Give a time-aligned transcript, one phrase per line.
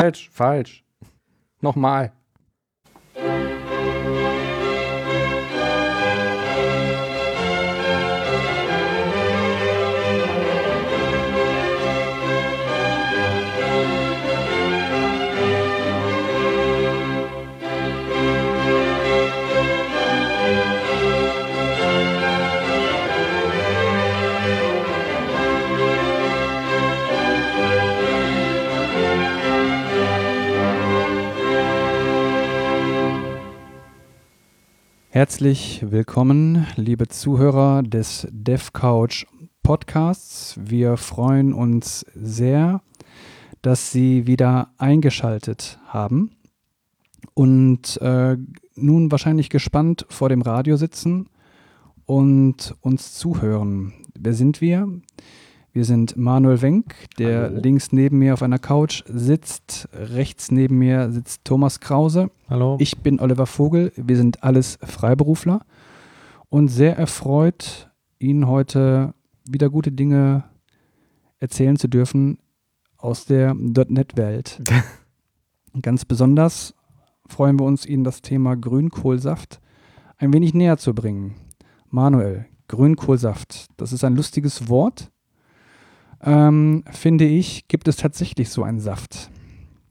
[0.00, 0.84] falsch, falsch.
[1.60, 2.12] Nochmal.
[35.12, 39.26] Herzlich willkommen, liebe Zuhörer des DevCouch
[39.60, 40.56] Podcasts.
[40.62, 42.80] Wir freuen uns sehr,
[43.60, 46.36] dass Sie wieder eingeschaltet haben
[47.34, 48.36] und äh,
[48.76, 51.28] nun wahrscheinlich gespannt vor dem Radio sitzen
[52.06, 53.92] und uns zuhören.
[54.16, 54.86] Wer sind wir?
[55.72, 57.60] Wir sind Manuel Wenk, der Hallo.
[57.60, 59.88] links neben mir auf einer Couch sitzt.
[59.92, 62.30] Rechts neben mir sitzt Thomas Krause.
[62.48, 62.76] Hallo.
[62.80, 63.92] Ich bin Oliver Vogel.
[63.94, 65.64] Wir sind alles Freiberufler
[66.48, 69.14] und sehr erfreut, Ihnen heute
[69.48, 70.42] wieder gute Dinge
[71.38, 72.38] erzählen zu dürfen
[72.96, 74.60] aus der .NET-Welt.
[75.82, 76.74] Ganz besonders
[77.28, 79.60] freuen wir uns, Ihnen das Thema Grünkohlsaft
[80.18, 81.36] ein wenig näher zu bringen.
[81.88, 85.12] Manuel, Grünkohlsaft, das ist ein lustiges Wort.
[86.24, 89.30] Ähm, finde ich, gibt es tatsächlich so einen Saft.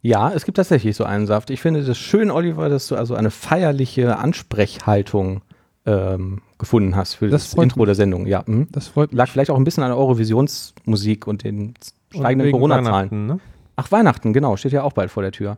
[0.02, 1.50] Ja, es gibt tatsächlich so einen Saft.
[1.50, 5.42] Ich finde das schön, Oliver, dass du also eine feierliche Ansprechhaltung
[5.86, 8.26] ähm, gefunden hast für Das das, Intro der Sendung.
[8.26, 8.68] Ja, mhm.
[8.72, 9.18] Das freut mich.
[9.18, 11.76] lag vielleicht auch ein bisschen an der Eurovisionsmusik und den Und
[12.12, 13.28] steigenden Corona-Zahlen.
[13.28, 13.40] Ne?
[13.76, 15.58] Ach, Weihnachten, genau, steht ja auch bald vor der Tür.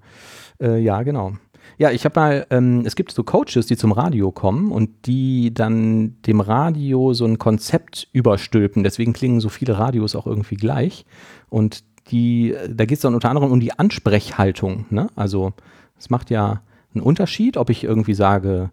[0.61, 1.33] Äh, ja, genau.
[1.77, 5.53] Ja, ich habe mal, ähm, es gibt so Coaches, die zum Radio kommen und die
[5.53, 8.83] dann dem Radio so ein Konzept überstülpen.
[8.83, 11.05] Deswegen klingen so viele Radios auch irgendwie gleich.
[11.49, 14.85] Und die, da geht es dann unter anderem um die Ansprechhaltung.
[14.89, 15.07] Ne?
[15.15, 15.53] Also
[15.97, 16.61] es macht ja
[16.93, 18.71] einen Unterschied, ob ich irgendwie sage,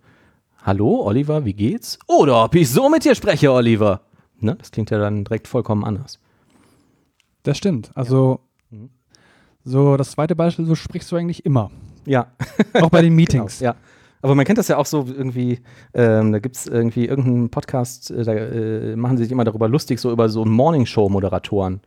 [0.63, 1.99] hallo Oliver, wie geht's?
[2.07, 4.03] Oder ob ich so mit dir spreche, Oliver.
[4.41, 4.57] Ne?
[4.57, 6.19] Das klingt ja dann direkt vollkommen anders.
[7.43, 7.91] Das stimmt.
[7.95, 8.91] Also, Mhm.
[9.65, 11.71] so das zweite Beispiel, so sprichst du eigentlich immer.
[12.09, 12.27] Ja,
[12.81, 13.59] Auch bei den Meetings.
[13.59, 13.77] Genau, ja.
[14.21, 15.61] Aber man kennt das ja auch so irgendwie,
[15.95, 19.69] ähm, da gibt es irgendwie irgendeinen Podcast, äh, da äh, machen sie sich immer darüber
[19.69, 21.81] lustig, so über so Morningshow-Moderatoren.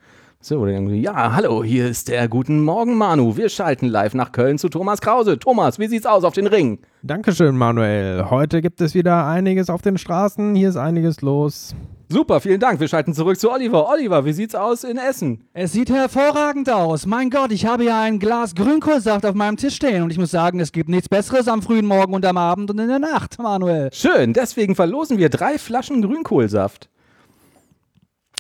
[0.44, 3.38] So, oder irgendwie, ja, hallo, hier ist der Guten Morgen Manu.
[3.38, 5.38] Wir schalten live nach Köln zu Thomas Krause.
[5.38, 6.80] Thomas, wie sieht's aus auf den Ring?
[7.04, 8.28] Dankeschön, Manuel.
[8.30, 10.56] Heute gibt es wieder einiges auf den Straßen.
[10.56, 11.76] Hier ist einiges los.
[12.12, 12.80] Super, vielen Dank.
[12.82, 13.88] Wir schalten zurück zu Oliver.
[13.90, 15.46] Oliver, wie sieht's aus in Essen?
[15.54, 17.06] Es sieht hervorragend aus.
[17.06, 20.30] Mein Gott, ich habe ja ein Glas Grünkohlsaft auf meinem Tisch stehen und ich muss
[20.32, 23.40] sagen, es gibt nichts Besseres am frühen Morgen und am Abend und in der Nacht,
[23.40, 23.90] Manuel.
[23.94, 26.90] Schön, deswegen verlosen wir drei Flaschen Grünkohlsaft.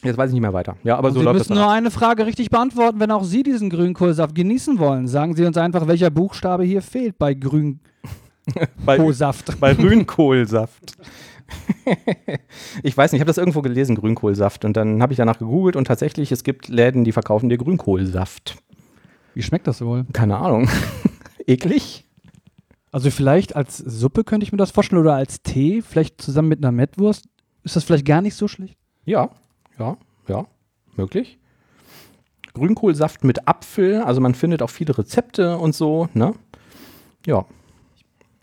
[0.03, 0.76] Jetzt weiß ich nicht mehr weiter.
[0.84, 1.58] Ja, aber Und so Sie läuft müssen das.
[1.59, 5.08] nur eine Frage richtig beantworten, wenn auch Sie diesen Grünkohlsaft genießen wollen.
[5.08, 7.34] Sagen Sie uns einfach, welcher Buchstabe hier fehlt bei
[8.86, 9.59] Bei, Grünkohlsaft.
[9.62, 10.94] bei Grünkohlsaft.
[12.84, 14.66] ich weiß nicht, ich habe das irgendwo gelesen, Grünkohlsaft.
[14.66, 18.57] Und dann habe ich danach gegoogelt und tatsächlich, es gibt Läden, die verkaufen dir Grünkohlsaft.
[19.34, 20.06] Wie schmeckt das wohl?
[20.13, 20.69] Keine Ahnung.
[21.47, 22.06] Eklig?
[22.91, 26.59] Also vielleicht als Suppe könnte ich mir das vorstellen oder als Tee, vielleicht zusammen mit
[26.59, 27.25] einer Mettwurst.
[27.63, 28.78] Ist das vielleicht gar nicht so schlecht?
[29.06, 29.29] Ja,
[29.79, 29.97] ja,
[30.28, 30.45] ja,
[30.95, 31.40] möglich.
[32.53, 36.34] Grünkohlsaft mit Apfel, also man findet auch viele Rezepte und so, ne?
[37.25, 37.45] Ja,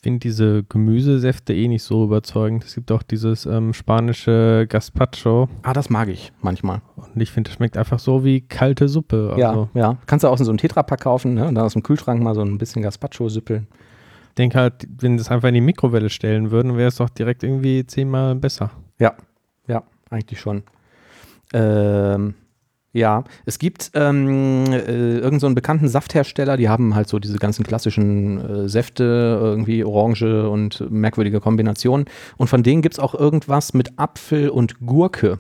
[0.03, 2.65] finde diese Gemüsesäfte eh nicht so überzeugend.
[2.65, 5.49] Es gibt auch dieses ähm, spanische Gazpacho.
[5.63, 6.83] ah, das mag ich manchmal.
[6.97, 9.35] Und ich finde, das schmeckt einfach so wie kalte Suppe.
[9.37, 9.97] Ja, Also, ja.
[10.07, 11.49] Kannst du auch in so einem Tetrapack kaufen, ne?
[11.49, 13.67] Und dann aus dem Kühlschrank mal so ein bisschen Gazpacho süppeln.
[14.29, 17.43] Ich denke halt, wenn das einfach in die Mikrowelle stellen würden, wäre es doch direkt
[17.43, 18.71] irgendwie zehnmal besser.
[19.01, 19.15] Ja,
[19.67, 20.63] ja, eigentlich schon.
[21.53, 22.35] Ähm,
[22.93, 27.39] ja, es gibt ähm, äh, irgend so einen bekannten Safthersteller, die haben halt so diese
[27.39, 29.05] ganzen klassischen äh, Säfte,
[29.41, 32.07] irgendwie Orange und merkwürdige Kombinationen.
[32.39, 35.39] Und von denen gibt es auch irgendwas mit Apfel und Gurke.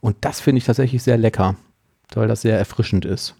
[0.00, 1.56] Und das finde ich tatsächlich sehr lecker,
[2.14, 3.34] weil das sehr erfrischend ist.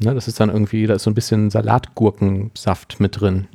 [0.00, 3.46] Ne, das ist dann irgendwie, da ist so ein bisschen Salatgurkensaft mit drin.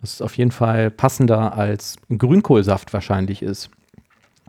[0.00, 3.70] Das ist auf jeden Fall passender als Grünkohlsaft wahrscheinlich ist.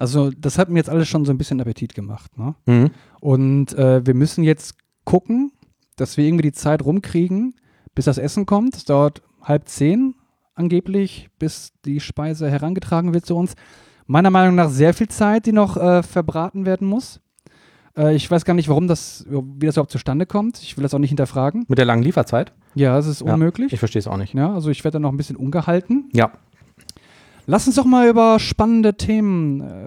[0.01, 2.35] Also das hat mir jetzt alles schon so ein bisschen Appetit gemacht.
[2.35, 2.55] Ne?
[2.65, 2.89] Mhm.
[3.19, 5.51] Und äh, wir müssen jetzt gucken,
[5.95, 7.53] dass wir irgendwie die Zeit rumkriegen,
[7.93, 8.75] bis das Essen kommt.
[8.75, 10.15] Es dauert halb zehn
[10.55, 13.53] angeblich, bis die Speise herangetragen wird zu uns.
[14.07, 17.21] Meiner Meinung nach sehr viel Zeit, die noch äh, verbraten werden muss.
[17.95, 20.63] Äh, ich weiß gar nicht, warum das, wie das überhaupt zustande kommt.
[20.63, 21.65] Ich will das auch nicht hinterfragen.
[21.67, 22.53] Mit der langen Lieferzeit?
[22.73, 23.71] Ja, es ist Ja, unmöglich.
[23.71, 24.33] Ich verstehe es auch nicht.
[24.33, 26.09] Ja, also ich werde da noch ein bisschen ungehalten.
[26.11, 26.31] Ja.
[27.47, 29.80] Lass uns doch mal über spannende Themen äh,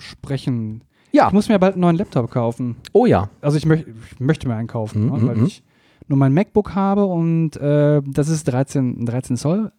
[0.00, 0.82] sprechen.
[1.12, 1.28] Ja.
[1.28, 2.76] Ich muss mir bald einen neuen Laptop kaufen.
[2.92, 3.30] Oh ja.
[3.40, 5.46] Also ich, möch, ich möchte mir einen kaufen, Mhm, ne, weil mhm.
[5.46, 5.62] ich
[6.06, 9.72] nur mein MacBook habe und äh, das ist 13, 13 Zoll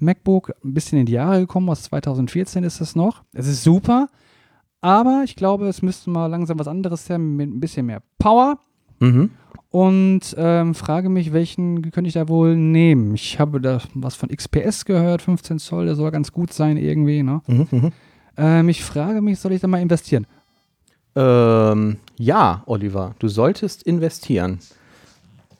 [0.00, 3.22] MacBook, ein bisschen in die Jahre gekommen, aus 2014 ist es noch.
[3.32, 4.08] Es ist super,
[4.80, 8.58] aber ich glaube, es müsste mal langsam was anderes her mit ein bisschen mehr Power.
[8.98, 9.30] Mhm.
[9.70, 13.14] Und ähm, frage mich, welchen könnte ich da wohl nehmen?
[13.14, 17.22] Ich habe da was von XPS gehört, 15 Zoll, der soll ganz gut sein irgendwie.
[17.22, 17.40] Ne?
[17.46, 17.92] Mhm, mhm.
[18.40, 20.26] Ähm, ich frage mich, soll ich da mal investieren?
[21.14, 24.60] Ähm, ja, Oliver, du solltest investieren.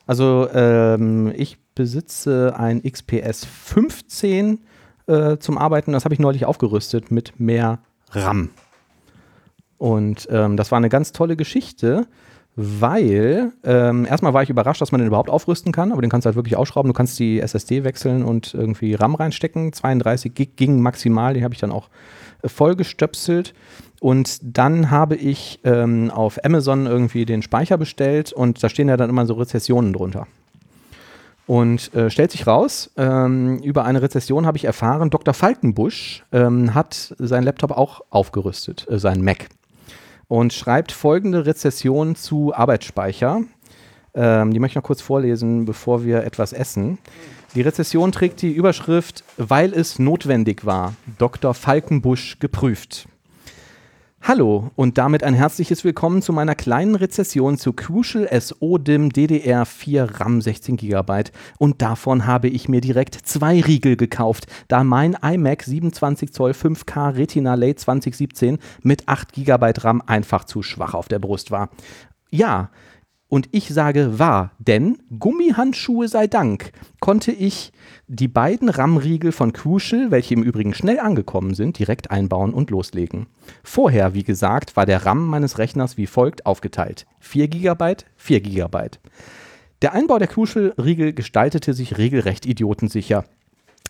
[0.07, 4.61] Also ähm, ich besitze ein XPS 15
[5.07, 5.93] äh, zum Arbeiten.
[5.93, 7.81] Das habe ich neulich aufgerüstet mit mehr
[8.13, 8.49] RAM.
[9.77, 12.07] Und ähm, das war eine ganz tolle Geschichte,
[12.57, 16.25] weil ähm, erstmal war ich überrascht, dass man den überhaupt aufrüsten kann, aber den kannst
[16.25, 16.89] du halt wirklich ausschrauben.
[16.89, 19.73] Du kannst die SSD wechseln und irgendwie RAM reinstecken.
[19.73, 21.89] 32 Gig ging maximal, die habe ich dann auch
[22.45, 23.55] vollgestöpselt.
[24.01, 28.97] Und dann habe ich ähm, auf Amazon irgendwie den Speicher bestellt und da stehen ja
[28.97, 30.27] dann immer so Rezessionen drunter.
[31.47, 35.35] Und äh, stellt sich raus, ähm, über eine Rezession habe ich erfahren, Dr.
[35.35, 39.49] Falkenbusch ähm, hat seinen Laptop auch aufgerüstet, äh, seinen Mac.
[40.29, 43.43] Und schreibt folgende Rezession zu Arbeitsspeicher.
[44.15, 46.99] Ähm, die möchte ich noch kurz vorlesen, bevor wir etwas essen.
[47.57, 50.95] Die Rezession trägt die Überschrift, weil es notwendig war.
[51.19, 51.53] Dr.
[51.53, 53.09] Falkenbusch geprüft.
[54.23, 60.41] Hallo und damit ein herzliches Willkommen zu meiner kleinen Rezession zu Crucial SO-DIM DDR4 RAM
[60.41, 61.25] 16 GB
[61.59, 67.17] und davon habe ich mir direkt zwei Riegel gekauft, da mein iMac 27 Zoll 5K
[67.17, 71.71] Retina Late 2017 mit 8 GB RAM einfach zu schwach auf der Brust war.
[72.31, 72.71] Ja,
[73.31, 77.73] und ich sage wahr, denn Gummihandschuhe sei Dank konnte ich
[78.09, 83.29] die beiden RAM-Riegel von Crucial, welche im Übrigen schnell angekommen sind, direkt einbauen und loslegen.
[83.63, 87.07] Vorher, wie gesagt, war der RAM meines Rechners wie folgt aufgeteilt.
[87.21, 88.79] 4 GB, 4 GB.
[89.81, 93.25] Der Einbau der Crucial-Riegel gestaltete sich regelrecht idiotensicher.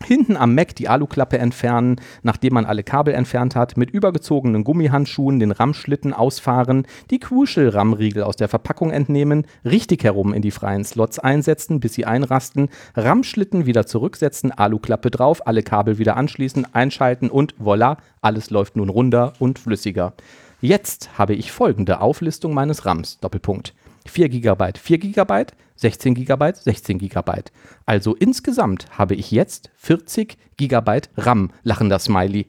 [0.04, 5.38] Hinten am Mac die Aluklappe entfernen, nachdem man alle Kabel entfernt hat, mit übergezogenen Gummihandschuhen
[5.38, 11.18] den RAM-Schlitten ausfahren, die Crucial-RAM-Riegel aus der Verpackung entnehmen, richtig herum in die freien Slots
[11.18, 17.54] einsetzen, bis sie einrasten, RAM-Schlitten wieder zurücksetzen, Aluklappe drauf, alle Kabel wieder anschließen, einschalten und
[17.56, 20.14] voilà, alles läuft nun runder und flüssiger.
[20.62, 23.18] Jetzt habe ich folgende Auflistung meines RAMs.
[23.20, 23.74] Doppelpunkt.
[24.06, 25.44] 4 GB, 4 GB,
[25.80, 27.32] 16 GB, 16 GB.
[27.86, 32.46] Also insgesamt habe ich jetzt 40 GB RAM, lachender Smiley.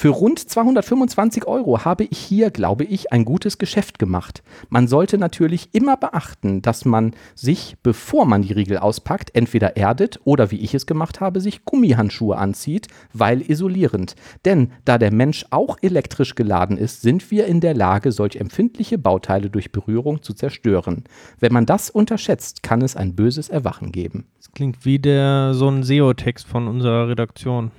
[0.00, 4.42] Für rund 225 Euro habe ich hier, glaube ich, ein gutes Geschäft gemacht.
[4.70, 10.18] Man sollte natürlich immer beachten, dass man sich, bevor man die Riegel auspackt, entweder erdet
[10.24, 14.14] oder, wie ich es gemacht habe, sich Gummihandschuhe anzieht, weil isolierend.
[14.46, 18.96] Denn da der Mensch auch elektrisch geladen ist, sind wir in der Lage, solch empfindliche
[18.96, 21.04] Bauteile durch Berührung zu zerstören.
[21.40, 24.28] Wenn man das unterschätzt, kann es ein böses Erwachen geben.
[24.38, 27.70] Das klingt wie der so ein SEO-Text von unserer Redaktion.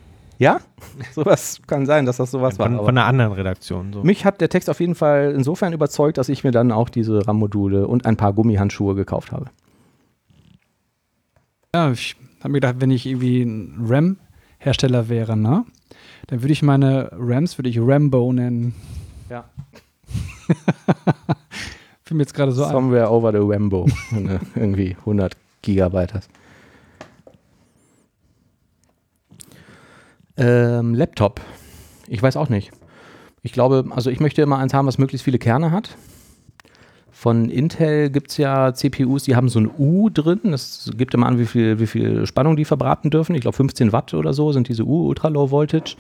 [0.42, 0.60] Ja,
[1.14, 2.86] sowas kann sein, dass das sowas Von, war.
[2.86, 3.94] von einer anderen Redaktion.
[3.94, 4.02] So.
[4.02, 7.28] Mich hat der Text auf jeden Fall insofern überzeugt, dass ich mir dann auch diese
[7.28, 9.52] RAM-Module und ein paar Gummihandschuhe gekauft habe.
[11.76, 15.64] Ja, ich habe mir gedacht, wenn ich irgendwie ein RAM-Hersteller wäre, ne,
[16.26, 18.74] dann würde ich meine RAMs, würde ich Rambo nennen.
[19.30, 19.44] Ja.
[22.04, 22.72] Fiel mir jetzt gerade so ein.
[22.72, 23.86] Somewhere over the Rambo.
[24.10, 26.32] Du irgendwie 100 Gigabyte hast.
[30.42, 31.40] Ähm, Laptop.
[32.08, 32.72] Ich weiß auch nicht.
[33.44, 35.96] Ich glaube, also ich möchte immer eins haben, was möglichst viele Kerne hat.
[37.12, 40.40] Von Intel gibt es ja CPUs, die haben so ein U drin.
[40.46, 43.36] Das gibt immer an, wie viel, wie viel Spannung die verbraten dürfen.
[43.36, 45.96] Ich glaube 15 Watt oder so sind diese U, Ultra Low Voltage.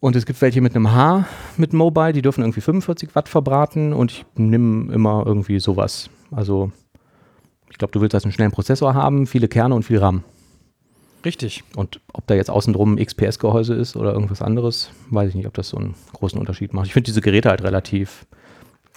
[0.00, 1.26] Und es gibt welche mit einem H
[1.58, 6.08] mit Mobile, die dürfen irgendwie 45 Watt verbraten und ich nehme immer irgendwie sowas.
[6.30, 6.72] Also
[7.70, 10.24] ich glaube, du willst also einen schnellen Prozessor haben, viele Kerne und viel RAM.
[11.24, 11.64] Richtig.
[11.76, 15.54] Und ob da jetzt außenrum ein XPS-Gehäuse ist oder irgendwas anderes, weiß ich nicht, ob
[15.54, 16.86] das so einen großen Unterschied macht.
[16.86, 18.26] Ich finde diese Geräte halt relativ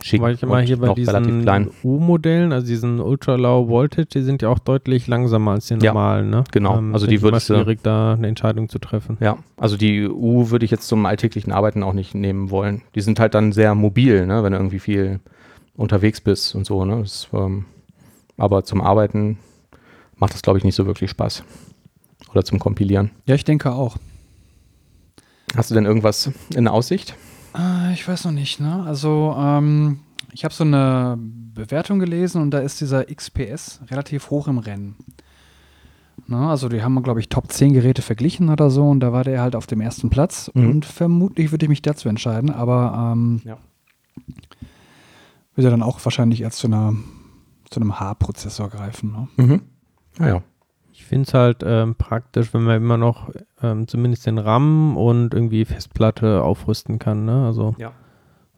[0.04, 1.72] schick Weil ich immer hier bei diesen.
[1.84, 5.92] U-Modellen, also diesen Ultra Low Voltage, die sind ja auch deutlich langsamer als die Ja,
[5.94, 6.30] normalen.
[6.30, 6.44] Ne?
[6.52, 6.78] genau.
[6.78, 9.18] Ähm, Also die würdest du- schwierig, da eine Entscheidung zu treffen.
[9.22, 12.84] Ja, also die U würde ich jetzt zum alltäglichen Arbeiten auch nicht nehmen wollen.
[12.94, 15.20] Die sind halt dann sehr mobil, ne, wenn du irgendwie viel
[15.76, 16.86] unterwegs bist und so.
[16.86, 17.00] Ne?
[17.02, 17.66] Das, ähm,
[18.38, 19.40] aber zum Arbeiten
[20.18, 21.44] macht das, glaube ich, nicht so wirklich Spaß.
[22.32, 23.12] Oder zum Kompilieren.
[23.26, 23.98] Ja, ich denke auch.
[25.56, 27.16] Hast du denn irgendwas in Aussicht?
[27.58, 28.84] Äh, ich weiß noch nicht, ne?
[28.86, 30.00] Also, ähm,
[30.34, 34.96] ich habe so eine Bewertung gelesen und da ist dieser XPS relativ hoch im Rennen.
[36.28, 36.38] Ne?
[36.50, 39.42] Also, die haben, glaube ich, Top 10 Geräte verglichen oder so und da war der
[39.42, 40.70] halt auf dem ersten Platz Mhm.
[40.70, 43.58] und vermutlich würde ich mich dazu entscheiden, aber ähm, Ja.
[45.56, 46.94] wird er dann auch wahrscheinlich erst zu einer
[47.70, 49.12] zu einem H-Prozessor greifen.
[49.12, 49.28] Ne?
[49.46, 49.62] Mhm.
[50.20, 50.42] Naja.
[50.98, 53.30] Ich finde es halt ähm, praktisch, wenn man immer noch
[53.62, 57.24] ähm, zumindest den RAM und irgendwie Festplatte aufrüsten kann.
[57.24, 57.46] Ne?
[57.46, 57.94] Also, Ja.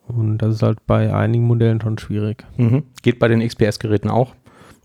[0.07, 2.45] Und das ist halt bei einigen Modellen schon schwierig.
[2.55, 2.83] Mhm.
[3.03, 4.33] Geht bei den XPS-Geräten auch.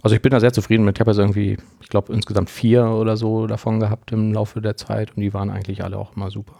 [0.02, 0.98] Also ich bin da sehr zufrieden mit.
[0.98, 4.76] Ich habe also irgendwie, ich glaube, insgesamt vier oder so davon gehabt im Laufe der
[4.76, 6.56] Zeit und die waren eigentlich alle auch immer super.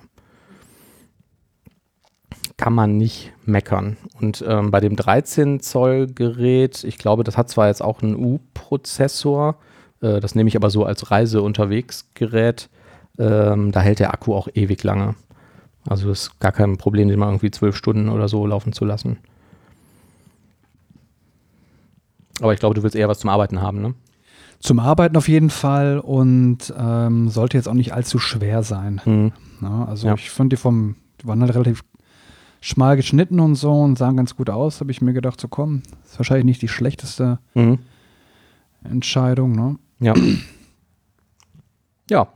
[2.57, 3.97] Kann man nicht meckern.
[4.21, 8.15] Und ähm, bei dem 13 Zoll Gerät, ich glaube, das hat zwar jetzt auch einen
[8.15, 9.57] U-Prozessor,
[10.01, 12.69] äh, das nehme ich aber so als Reise-Unterwegs-Gerät.
[13.19, 15.15] Ähm, da hält der Akku auch ewig lange.
[15.87, 19.19] Also ist gar kein Problem, den mal irgendwie zwölf Stunden oder so laufen zu lassen.
[22.41, 23.95] Aber ich glaube, du willst eher was zum Arbeiten haben, ne?
[24.61, 29.01] Zum Arbeiten auf jeden Fall und ähm, sollte jetzt auch nicht allzu schwer sein.
[29.05, 29.33] Mhm.
[29.61, 29.87] Ne?
[29.87, 30.15] Also Ja.
[30.15, 31.85] ich fand die vom, die waren halt relativ
[32.63, 34.81] schmal geschnitten und so und sahen ganz gut aus.
[34.81, 37.79] Habe ich mir gedacht, so komm, ist wahrscheinlich nicht die schlechteste Mhm.
[38.85, 39.53] Entscheidung.
[39.53, 39.77] Ne?
[40.05, 40.15] Ja.
[42.11, 42.29] ja.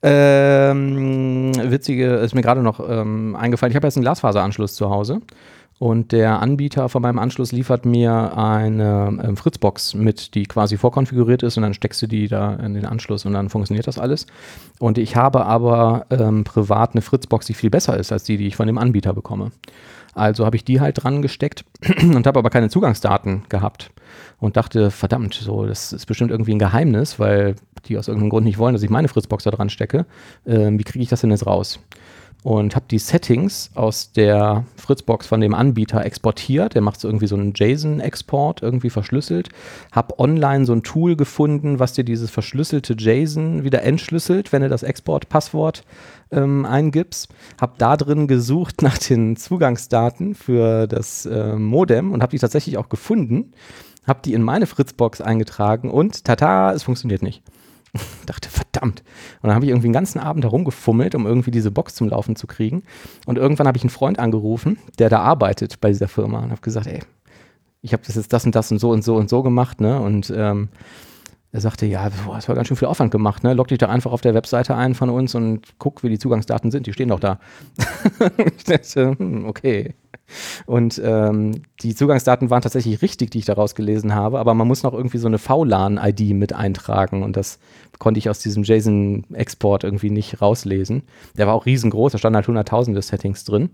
[0.00, 3.72] Ähm, witzige ist mir gerade noch ähm, eingefallen.
[3.72, 5.22] Ich habe jetzt einen Glasfaseranschluss zu Hause
[5.78, 11.42] und der Anbieter von meinem Anschluss liefert mir eine ähm, Fritzbox mit, die quasi vorkonfiguriert
[11.42, 14.26] ist und dann steckst du die da in den Anschluss und dann funktioniert das alles.
[14.78, 18.46] Und ich habe aber ähm, privat eine Fritzbox, die viel besser ist als die, die
[18.46, 19.50] ich von dem Anbieter bekomme.
[20.18, 21.64] Also habe ich die halt dran gesteckt
[22.02, 23.90] und habe aber keine Zugangsdaten gehabt
[24.38, 27.56] und dachte, verdammt, so, das ist bestimmt irgendwie ein Geheimnis, weil
[27.86, 30.06] die aus irgendeinem Grund nicht wollen, dass ich meine Fritzbox da dran stecke.
[30.46, 31.80] Ähm, wie kriege ich das denn jetzt raus?
[32.44, 36.74] Und habe die Settings aus der Fritzbox von dem Anbieter exportiert.
[36.74, 39.48] Der macht so irgendwie so einen JSON-Export, irgendwie verschlüsselt.
[39.90, 44.68] Habe online so ein Tool gefunden, was dir dieses verschlüsselte JSON wieder entschlüsselt, wenn du
[44.68, 45.82] das Export-Passwort
[46.30, 47.28] ähm, eingibst.
[47.60, 52.78] Habe da drin gesucht nach den Zugangsdaten für das äh, Modem und habe die tatsächlich
[52.78, 53.52] auch gefunden.
[54.06, 57.42] Habe die in meine Fritzbox eingetragen und tata, es funktioniert nicht.
[58.26, 59.02] Dachte, verdammt.
[59.40, 62.36] Und dann habe ich irgendwie den ganzen Abend herumgefummelt, um irgendwie diese Box zum Laufen
[62.36, 62.82] zu kriegen.
[63.26, 66.60] Und irgendwann habe ich einen Freund angerufen, der da arbeitet bei dieser Firma und habe
[66.60, 67.00] gesagt, ey,
[67.80, 70.00] ich habe das jetzt das und das und so und so und so gemacht, ne?
[70.00, 70.68] Und ähm,
[71.50, 73.54] er sagte, ja, boah, das war ganz schön viel Aufwand gemacht, ne?
[73.54, 76.70] Log dich doch einfach auf der Webseite ein von uns und guck, wie die Zugangsdaten
[76.70, 76.86] sind.
[76.86, 77.38] Die stehen doch da.
[78.56, 79.94] ich dachte, hm, okay.
[80.66, 84.82] Und ähm, die Zugangsdaten waren tatsächlich richtig, die ich daraus gelesen habe, aber man muss
[84.82, 87.58] noch irgendwie so eine VLAN-ID mit eintragen und das
[87.98, 91.02] konnte ich aus diesem JSON-Export irgendwie nicht rauslesen.
[91.38, 93.70] Der war auch riesengroß, da standen halt hunderttausende Settings drin.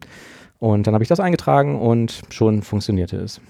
[0.60, 3.40] Und dann habe ich das eingetragen und schon funktionierte es.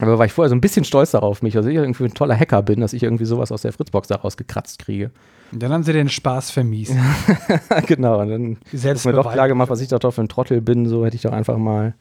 [0.00, 2.36] Aber war ich vorher so ein bisschen stolz darauf, mich, dass ich irgendwie ein toller
[2.38, 5.10] Hacker bin, dass ich irgendwie sowas aus der Fritzbox da rausgekratzt kriege.
[5.50, 6.94] Und dann haben sie den Spaß vermiest.
[7.86, 10.86] genau, und dann ist mir doch klar gemacht, was ich doch für ein Trottel bin,
[10.86, 11.94] so hätte ich doch einfach mal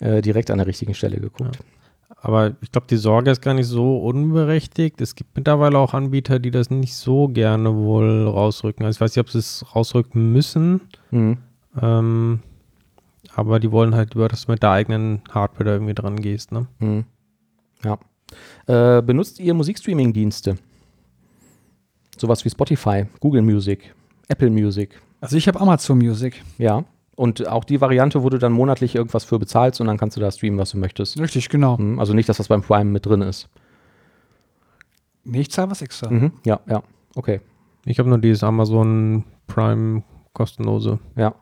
[0.00, 1.58] äh, direkt an der richtigen Stelle geguckt.
[2.24, 5.00] Aber ich glaube, die Sorge ist gar nicht so unberechtigt.
[5.00, 8.86] Es gibt mittlerweile auch Anbieter, die das nicht so gerne wohl rausrücken.
[8.86, 10.80] Also ich weiß nicht, ob sie es rausrücken müssen,
[11.10, 11.38] Mhm.
[11.80, 12.40] ähm,
[13.34, 16.52] aber die wollen halt über, dass du mit der eigenen Hardware da irgendwie dran gehst.
[16.52, 16.66] Ne?
[16.78, 17.04] Mhm.
[17.84, 17.98] Ja.
[18.66, 20.56] Äh, benutzt ihr Musikstreaming-Dienste?
[22.16, 23.94] Sowas wie Spotify, Google Music,
[24.28, 25.00] Apple Music.
[25.20, 26.42] Also ich habe Amazon Music.
[26.58, 26.84] Ja.
[27.16, 30.20] Und auch die Variante, wo du dann monatlich irgendwas für bezahlst und dann kannst du
[30.20, 31.18] da streamen, was du möchtest.
[31.20, 31.76] Richtig, genau.
[31.76, 31.98] Mhm.
[31.98, 33.48] Also nicht, dass das beim Prime mit drin ist.
[35.24, 36.10] Nee, ich zahle was extra.
[36.10, 36.32] Mhm.
[36.44, 36.82] Ja, ja.
[37.14, 37.40] Okay.
[37.84, 41.34] Ich habe nur dieses Amazon Prime kostenlose Ja.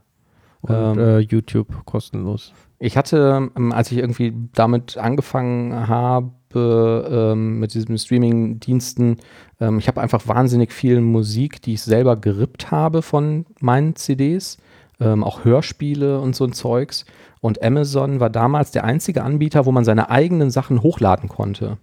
[0.62, 0.98] und Ähm.
[0.98, 2.52] äh, YouTube kostenlos.
[2.82, 9.18] Ich hatte, ähm, als ich irgendwie damit angefangen habe, ähm, mit diesen Streaming-Diensten,
[9.60, 14.58] ähm, ich habe einfach wahnsinnig viel Musik, die ich selber gerippt habe von meinen CDs,
[15.02, 17.06] auch Hörspiele und so ein Zeugs.
[17.40, 21.78] Und Amazon war damals der einzige Anbieter, wo man seine eigenen Sachen hochladen konnte.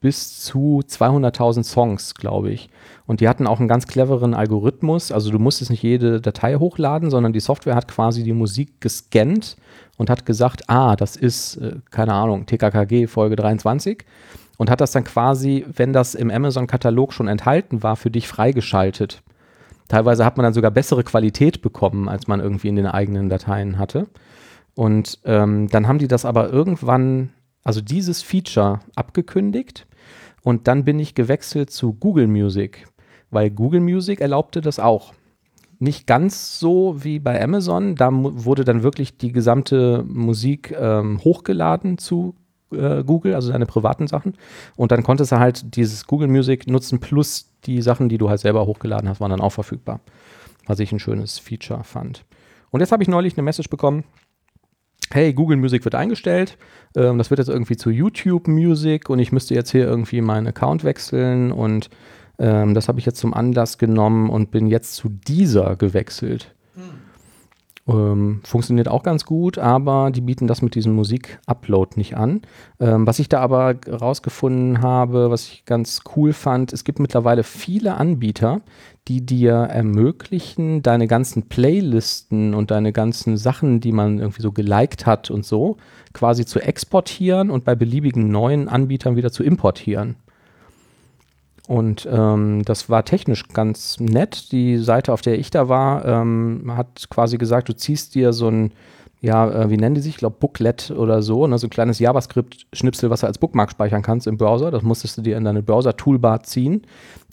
[0.00, 2.70] Bis zu 200.000 Songs, glaube ich.
[3.06, 5.12] Und die hatten auch einen ganz cleveren Algorithmus.
[5.12, 9.58] Also du musstest nicht jede Datei hochladen, sondern die Software hat quasi die Musik gescannt
[9.98, 14.06] und hat gesagt, ah, das ist, äh, keine Ahnung, TKKG Folge 23
[14.56, 19.22] und hat das dann quasi, wenn das im Amazon-Katalog schon enthalten war, für dich freigeschaltet.
[19.88, 23.78] Teilweise hat man dann sogar bessere Qualität bekommen, als man irgendwie in den eigenen Dateien
[23.78, 24.06] hatte.
[24.74, 27.30] Und ähm, dann haben die das aber irgendwann,
[27.64, 29.86] also dieses Feature abgekündigt
[30.42, 32.86] und dann bin ich gewechselt zu Google Music,
[33.30, 35.12] weil Google Music erlaubte das auch
[35.80, 37.96] nicht ganz so wie bei Amazon.
[37.96, 42.34] Da wurde dann wirklich die gesamte Musik ähm, hochgeladen zu
[42.70, 44.34] äh, Google, also deine privaten Sachen.
[44.76, 48.40] Und dann konntest du halt dieses Google Music nutzen, plus die Sachen, die du halt
[48.40, 50.00] selber hochgeladen hast, waren dann auch verfügbar.
[50.66, 52.24] Was ich ein schönes Feature fand.
[52.70, 54.04] Und jetzt habe ich neulich eine Message bekommen,
[55.12, 56.56] hey, Google Music wird eingestellt,
[56.96, 60.46] ähm, das wird jetzt irgendwie zu YouTube Music und ich müsste jetzt hier irgendwie meinen
[60.46, 61.90] Account wechseln und
[62.38, 66.54] ähm, das habe ich jetzt zum Anlass genommen und bin jetzt zu dieser gewechselt.
[67.90, 72.42] Ähm, funktioniert auch ganz gut, aber die bieten das mit diesem Musik-Upload nicht an.
[72.78, 77.42] Ähm, was ich da aber rausgefunden habe, was ich ganz cool fand, es gibt mittlerweile
[77.42, 78.60] viele Anbieter,
[79.08, 85.06] die dir ermöglichen, deine ganzen Playlisten und deine ganzen Sachen, die man irgendwie so geliked
[85.06, 85.76] hat und so,
[86.12, 90.16] quasi zu exportieren und bei beliebigen neuen Anbietern wieder zu importieren.
[91.70, 94.50] Und ähm, das war technisch ganz nett.
[94.50, 98.48] Die Seite, auf der ich da war, ähm, hat quasi gesagt, du ziehst dir so
[98.48, 98.72] ein,
[99.20, 100.14] ja, äh, wie nennen die sich?
[100.14, 101.56] Ich glaube, Booklet oder so, ne?
[101.58, 104.72] so ein kleines JavaScript-Schnipsel, was du als Bookmark speichern kannst im Browser.
[104.72, 106.82] Das musstest du dir in deine Browser-Toolbar ziehen.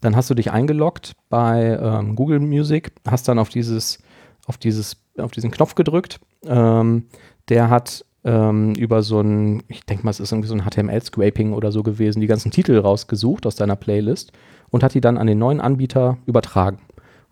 [0.01, 3.97] Dann hast du dich eingeloggt bei ähm, Google Music, hast dann auf dieses,
[4.45, 6.19] auf dieses, auf diesen Knopf gedrückt.
[6.45, 7.07] Ähm,
[7.49, 11.53] der hat ähm, über so ein, ich denke mal, es ist irgendwie so ein HTML-Scraping
[11.53, 14.33] oder so gewesen, die ganzen Titel rausgesucht aus deiner Playlist
[14.69, 16.79] und hat die dann an den neuen Anbieter übertragen.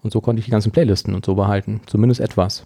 [0.02, 1.82] Und so konnte ich die ganzen Playlisten und so behalten.
[1.86, 2.66] Zumindest etwas.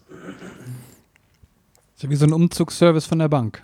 [1.96, 3.64] So wie so ein Umzugsservice von der Bank.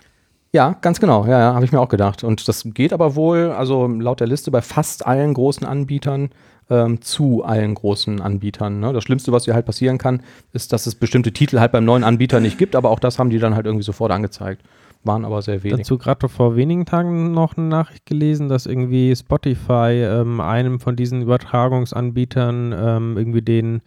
[0.52, 1.24] Ja, ganz genau.
[1.26, 2.24] Ja, ja habe ich mir auch gedacht.
[2.24, 6.30] Und das geht aber wohl, also laut der Liste, bei fast allen großen Anbietern
[6.70, 8.80] ähm, zu allen großen Anbietern.
[8.80, 8.92] Ne?
[8.92, 12.04] Das Schlimmste, was dir halt passieren kann, ist, dass es bestimmte Titel halt beim neuen
[12.04, 14.62] Anbieter nicht gibt, aber auch das haben die dann halt irgendwie sofort angezeigt.
[15.04, 15.78] Waren aber sehr wenig.
[15.78, 20.96] Dazu gerade vor wenigen Tagen noch eine Nachricht gelesen, dass irgendwie Spotify ähm, einem von
[20.96, 23.82] diesen Übertragungsanbietern ähm, irgendwie den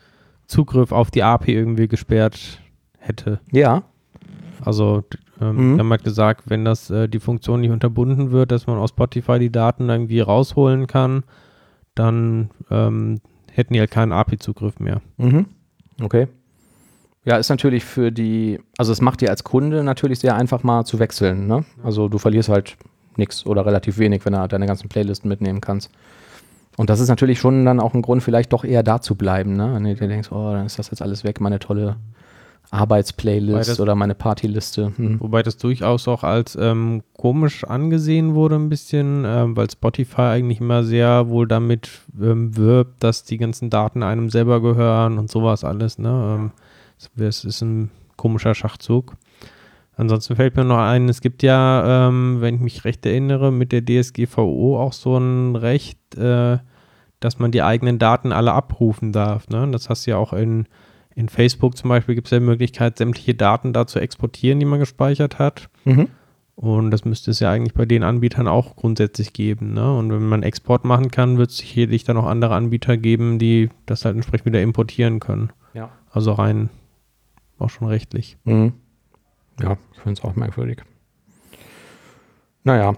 [0.47, 2.61] Zugriff auf die API irgendwie gesperrt
[2.99, 3.41] hätte.
[3.51, 3.83] Ja.
[4.63, 5.03] Also
[5.41, 5.79] ähm, mhm.
[5.79, 9.39] haben halt gesagt, wenn das äh, die Funktion nicht unterbunden wird, dass man aus Spotify
[9.39, 11.23] die Daten irgendwie rausholen kann,
[11.99, 13.19] dann ähm,
[13.51, 15.01] hätten die halt keinen API-Zugriff mehr.
[15.17, 15.45] Mhm.
[16.01, 16.27] Okay.
[17.25, 20.85] Ja, ist natürlich für die, also es macht dir als Kunde natürlich sehr einfach mal
[20.85, 21.47] zu wechseln.
[21.47, 21.65] Ne?
[21.83, 22.77] Also du verlierst halt
[23.17, 25.91] nichts oder relativ wenig, wenn du deine ganzen Playlisten mitnehmen kannst.
[26.77, 29.57] Und das ist natürlich schon dann auch ein Grund, vielleicht doch eher da zu bleiben.
[29.57, 29.73] Ne?
[29.73, 31.97] Wenn du dir denkst, oh, dann ist das jetzt alles weg, meine tolle
[32.71, 34.93] Arbeitsplaylist oder meine Partyliste.
[34.95, 35.19] Hm.
[35.19, 40.59] Wobei das durchaus auch als ähm, komisch angesehen wurde, ein bisschen, ähm, weil Spotify eigentlich
[40.59, 41.89] immer sehr wohl damit
[42.21, 45.97] ähm, wirbt, dass die ganzen Daten einem selber gehören und sowas alles.
[45.97, 46.37] Ne?
[46.37, 46.51] Ähm,
[47.17, 49.15] es ist ein komischer Schachzug.
[49.95, 53.71] Ansonsten fällt mir noch ein, es gibt ja, ähm, wenn ich mich recht erinnere, mit
[53.71, 56.59] der DSGVO auch so ein Recht, äh,
[57.19, 59.49] dass man die eigenen Daten alle abrufen darf.
[59.49, 59.67] Ne?
[59.71, 60.67] Das hast du ja auch in
[61.19, 64.65] in Facebook zum Beispiel gibt es ja die Möglichkeit, sämtliche Daten da zu exportieren, die
[64.65, 65.69] man gespeichert hat.
[65.83, 66.07] Mhm.
[66.55, 69.73] Und das müsste es ja eigentlich bei den Anbietern auch grundsätzlich geben.
[69.73, 69.97] Ne?
[69.97, 73.69] Und wenn man Export machen kann, wird es sicherlich dann auch andere Anbieter geben, die
[73.85, 75.51] das halt entsprechend wieder importieren können.
[75.73, 75.89] Ja.
[76.09, 76.69] Also rein
[77.57, 78.37] auch schon rechtlich.
[78.45, 78.71] Mhm.
[79.61, 80.83] Ja, ich finde es auch merkwürdig.
[82.63, 82.93] Naja.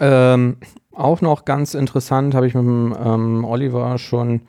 [0.00, 0.56] Ähm,
[0.92, 4.40] auch noch ganz interessant, habe ich mit dem ähm, Oliver schon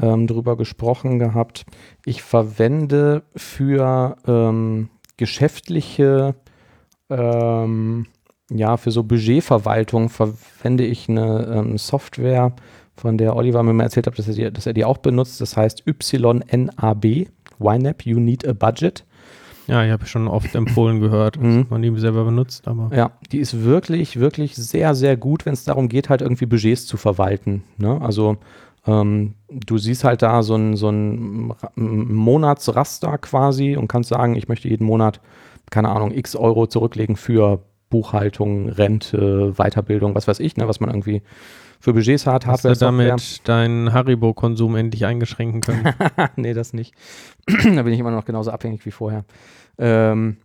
[0.00, 1.64] ähm, drüber gesprochen gehabt.
[2.04, 6.34] Ich verwende für ähm, geschäftliche,
[7.10, 8.06] ähm,
[8.50, 12.52] ja, für so Budgetverwaltung verwende ich eine ähm, Software,
[12.96, 15.40] von der Oliver mir mal erzählt hat, dass er, die, dass er die auch benutzt.
[15.40, 17.04] Das heißt YNAB,
[17.58, 19.04] YNAB, You Need a Budget.
[19.66, 21.66] Ja, ich habe schon oft empfohlen gehört, dass mhm.
[21.68, 22.94] man die selber benutzt, aber.
[22.96, 26.86] Ja, die ist wirklich, wirklich sehr, sehr gut, wenn es darum geht, halt irgendwie Budgets
[26.86, 27.64] zu verwalten.
[27.76, 28.00] Ne?
[28.00, 28.36] Also
[28.86, 34.48] ähm, du siehst halt da so ein, so ein Monatsraster quasi und kannst sagen, ich
[34.48, 35.20] möchte jeden Monat,
[35.70, 40.90] keine Ahnung, x Euro zurücklegen für Buchhaltung, Rente, Weiterbildung, was weiß ich, ne, was man
[40.90, 41.22] irgendwie
[41.80, 42.46] für Budgets hat.
[42.46, 45.94] Hast Hardware, du damit deinen Haribo-Konsum endlich eingeschränken können?
[46.36, 46.94] nee, das nicht.
[47.46, 49.24] da bin ich immer noch genauso abhängig wie vorher.
[49.78, 50.38] Ähm,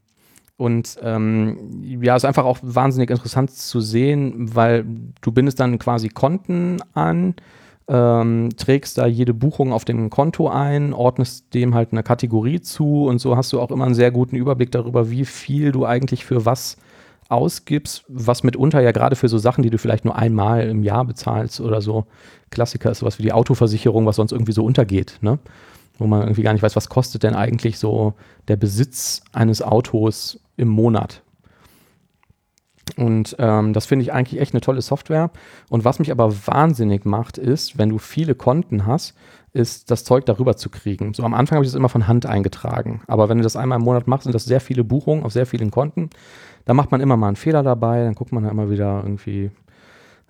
[0.57, 4.85] und ähm, ja, ist einfach auch wahnsinnig interessant zu sehen, weil
[5.21, 7.33] du bindest dann quasi Konten an,
[7.91, 13.05] ähm, trägst da jede Buchung auf dem Konto ein, ordnest dem halt eine Kategorie zu
[13.05, 16.23] und so hast du auch immer einen sehr guten Überblick darüber, wie viel du eigentlich
[16.23, 16.77] für was
[17.27, 21.03] ausgibst, was mitunter ja gerade für so Sachen, die du vielleicht nur einmal im Jahr
[21.03, 22.05] bezahlst oder so.
[22.49, 25.39] Klassiker ist sowas wie die Autoversicherung, was sonst irgendwie so untergeht, ne?
[25.97, 28.13] Wo man irgendwie gar nicht weiß, was kostet denn eigentlich so
[28.47, 31.23] der Besitz eines Autos im Monat.
[32.97, 35.31] Und ähm, das finde ich eigentlich echt eine tolle Software.
[35.69, 39.15] Und was mich aber wahnsinnig macht, ist, wenn du viele Konten hast,
[39.53, 41.13] ist das Zeug darüber zu kriegen.
[41.13, 43.01] So am Anfang habe ich das immer von Hand eingetragen.
[43.07, 45.45] Aber wenn du das einmal im Monat machst, sind das sehr viele Buchungen auf sehr
[45.45, 46.09] vielen Konten.
[46.65, 49.51] Da macht man immer mal einen Fehler dabei, dann guckt man da immer wieder irgendwie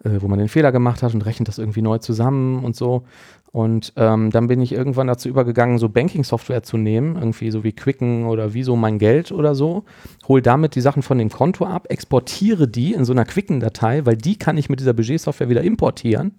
[0.04, 3.04] äh, wo man den Fehler gemacht hat und rechnet das irgendwie neu zusammen und so.
[3.52, 7.74] Und ähm, dann bin ich irgendwann dazu übergegangen, so Banking-Software zu nehmen, irgendwie so wie
[7.74, 9.84] Quicken oder Wieso mein Geld oder so.
[10.28, 14.16] Hol damit die Sachen von dem Konto ab, exportiere die in so einer Quicken-Datei, weil
[14.16, 16.32] die kann ich mit dieser Budget-Software wieder importieren.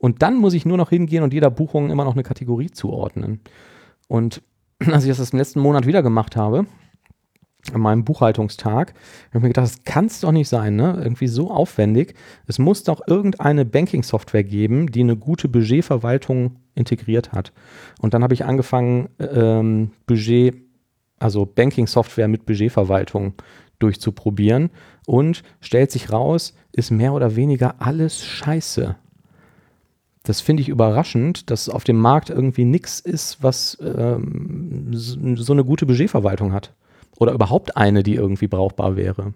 [0.00, 3.40] Und dann muss ich nur noch hingehen und jeder Buchung immer noch eine Kategorie zuordnen.
[4.08, 4.42] Und
[4.90, 6.66] als ich das im letzten Monat wieder gemacht habe,
[7.74, 11.00] an meinem Buchhaltungstag, habe ich mir gedacht, das kann es doch nicht sein, ne?
[11.02, 12.14] Irgendwie so aufwendig.
[12.46, 17.52] Es muss doch irgendeine Banking-Software geben, die eine gute Budgetverwaltung integriert hat.
[18.00, 20.56] Und dann habe ich angefangen, ähm, Budget,
[21.18, 23.34] also Banking-Software mit Budgetverwaltung
[23.78, 24.70] durchzuprobieren
[25.06, 28.96] und stellt sich raus, ist mehr oder weniger alles scheiße.
[30.24, 35.64] Das finde ich überraschend, dass auf dem Markt irgendwie nichts ist, was ähm, so eine
[35.64, 36.74] gute Budgetverwaltung hat.
[37.18, 39.34] Oder überhaupt eine, die irgendwie brauchbar wäre.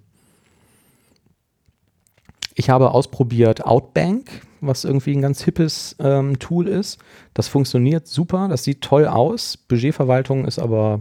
[2.54, 6.98] Ich habe ausprobiert Outbank, was irgendwie ein ganz hippes ähm, Tool ist.
[7.34, 9.56] Das funktioniert super, das sieht toll aus.
[9.56, 11.00] Budgetverwaltung ist aber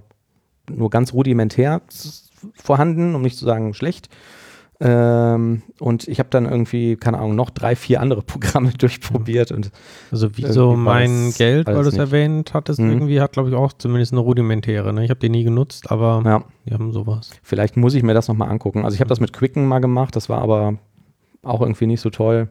[0.69, 1.81] nur ganz rudimentär
[2.55, 4.09] vorhanden, um nicht zu sagen schlecht.
[4.83, 9.51] Ähm, und ich habe dann irgendwie, keine Ahnung, noch drei, vier andere Programme durchprobiert.
[9.51, 9.71] Und
[10.11, 12.89] also wie so mein Geld, weil du es erwähnt hattest, mhm.
[12.89, 14.91] irgendwie hat, glaube ich, auch zumindest eine rudimentäre.
[14.91, 15.03] Ne?
[15.03, 16.43] Ich habe die nie genutzt, aber ja.
[16.65, 17.29] die haben sowas.
[17.43, 18.83] Vielleicht muss ich mir das nochmal angucken.
[18.83, 20.77] Also ich habe das mit Quicken mal gemacht, das war aber
[21.43, 22.49] auch irgendwie nicht so toll.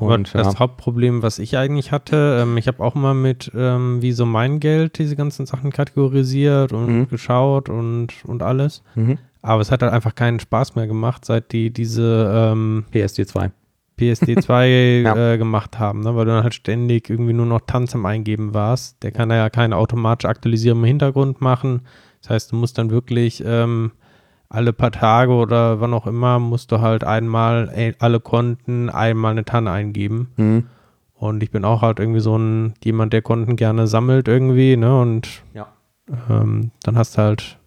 [0.00, 0.58] Und, das ja.
[0.58, 4.60] Hauptproblem, was ich eigentlich hatte, ähm, ich habe auch mal mit ähm, wie so mein
[4.60, 7.08] Geld diese ganzen Sachen kategorisiert und mhm.
[7.08, 8.82] geschaut und, und alles.
[8.94, 9.18] Mhm.
[9.42, 13.50] Aber es hat halt einfach keinen Spaß mehr gemacht, seit die diese ähm, PSD2
[13.98, 14.66] PSD2
[15.02, 15.32] ja.
[15.32, 16.14] äh, gemacht haben, ne?
[16.14, 19.02] weil du dann halt ständig irgendwie nur noch Tanz am Eingeben warst.
[19.02, 21.82] Der kann ja keine automatische Aktualisierung im Hintergrund machen.
[22.20, 23.92] Das heißt, du musst dann wirklich ähm,
[24.48, 29.44] alle paar Tage oder wann auch immer, musst du halt einmal alle Konten einmal eine
[29.44, 30.32] Tanne eingeben.
[30.36, 30.66] Mhm.
[31.14, 35.00] Und ich bin auch halt irgendwie so ein jemand, der Konten gerne sammelt irgendwie, ne?
[35.00, 35.66] Und ja.
[36.30, 37.58] ähm, dann hast du halt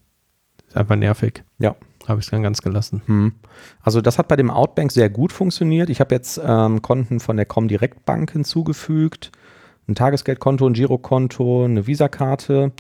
[0.72, 1.44] ist einfach nervig.
[1.60, 1.76] Ja.
[2.08, 3.02] Habe ich es dann ganz gelassen.
[3.06, 3.34] Hm.
[3.82, 5.90] Also das hat bei dem Outbank sehr gut funktioniert.
[5.90, 9.32] Ich habe jetzt ähm, Konten von der Comdirect Bank hinzugefügt,
[9.88, 12.72] ein Tagesgeldkonto, ein Girokonto, eine Visakarte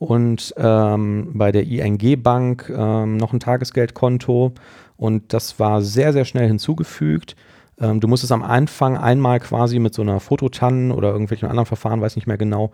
[0.00, 4.54] und ähm, bei der ING Bank ähm, noch ein Tagesgeldkonto
[4.96, 7.36] und das war sehr, sehr schnell hinzugefügt.
[7.78, 11.66] Ähm, du musst es am Anfang einmal quasi mit so einer Fototannen oder irgendwelchen anderen
[11.66, 12.70] Verfahren, weiß nicht mehr genau,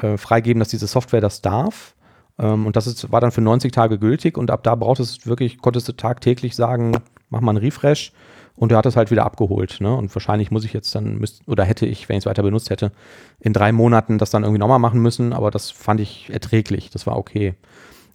[0.00, 1.94] äh, freigeben, dass diese Software das darf.
[2.38, 5.28] Ähm, und das ist, war dann für 90 Tage gültig und ab da brauchtest du
[5.28, 6.96] wirklich, konntest du tagtäglich sagen,
[7.28, 8.10] mach mal einen Refresh
[8.56, 9.80] und er hat es halt wieder abgeholt.
[9.80, 9.94] Ne?
[9.94, 12.70] Und wahrscheinlich muss ich jetzt dann, müsst, oder hätte ich, wenn ich es weiter benutzt
[12.70, 12.92] hätte,
[13.40, 17.06] in drei Monaten das dann irgendwie nochmal machen müssen, aber das fand ich erträglich, das
[17.06, 17.54] war okay.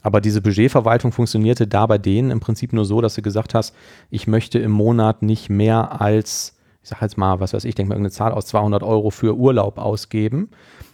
[0.01, 3.75] Aber diese Budgetverwaltung funktionierte da bei denen im Prinzip nur so, dass du gesagt hast,
[4.09, 7.89] ich möchte im Monat nicht mehr als, ich sag jetzt mal, was weiß ich, denke
[7.89, 10.49] mal irgendeine Zahl aus 200 Euro für Urlaub ausgeben,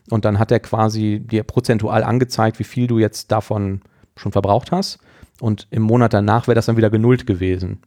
[0.10, 3.81] und dann hat er quasi dir prozentual angezeigt, wie viel du jetzt davon
[4.15, 4.99] schon verbraucht hast.
[5.41, 7.79] Und im Monat danach wäre das dann wieder genullt gewesen.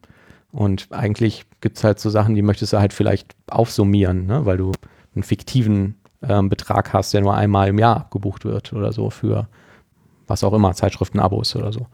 [0.51, 4.45] Und eigentlich gibt es halt so Sachen, die möchtest du halt vielleicht aufsummieren, ne?
[4.45, 4.71] weil du
[5.13, 9.47] einen fiktiven ähm, Betrag hast, der nur einmal im Jahr abgebucht wird oder so für
[10.27, 11.87] was auch immer, Zeitschriften-Abos oder so.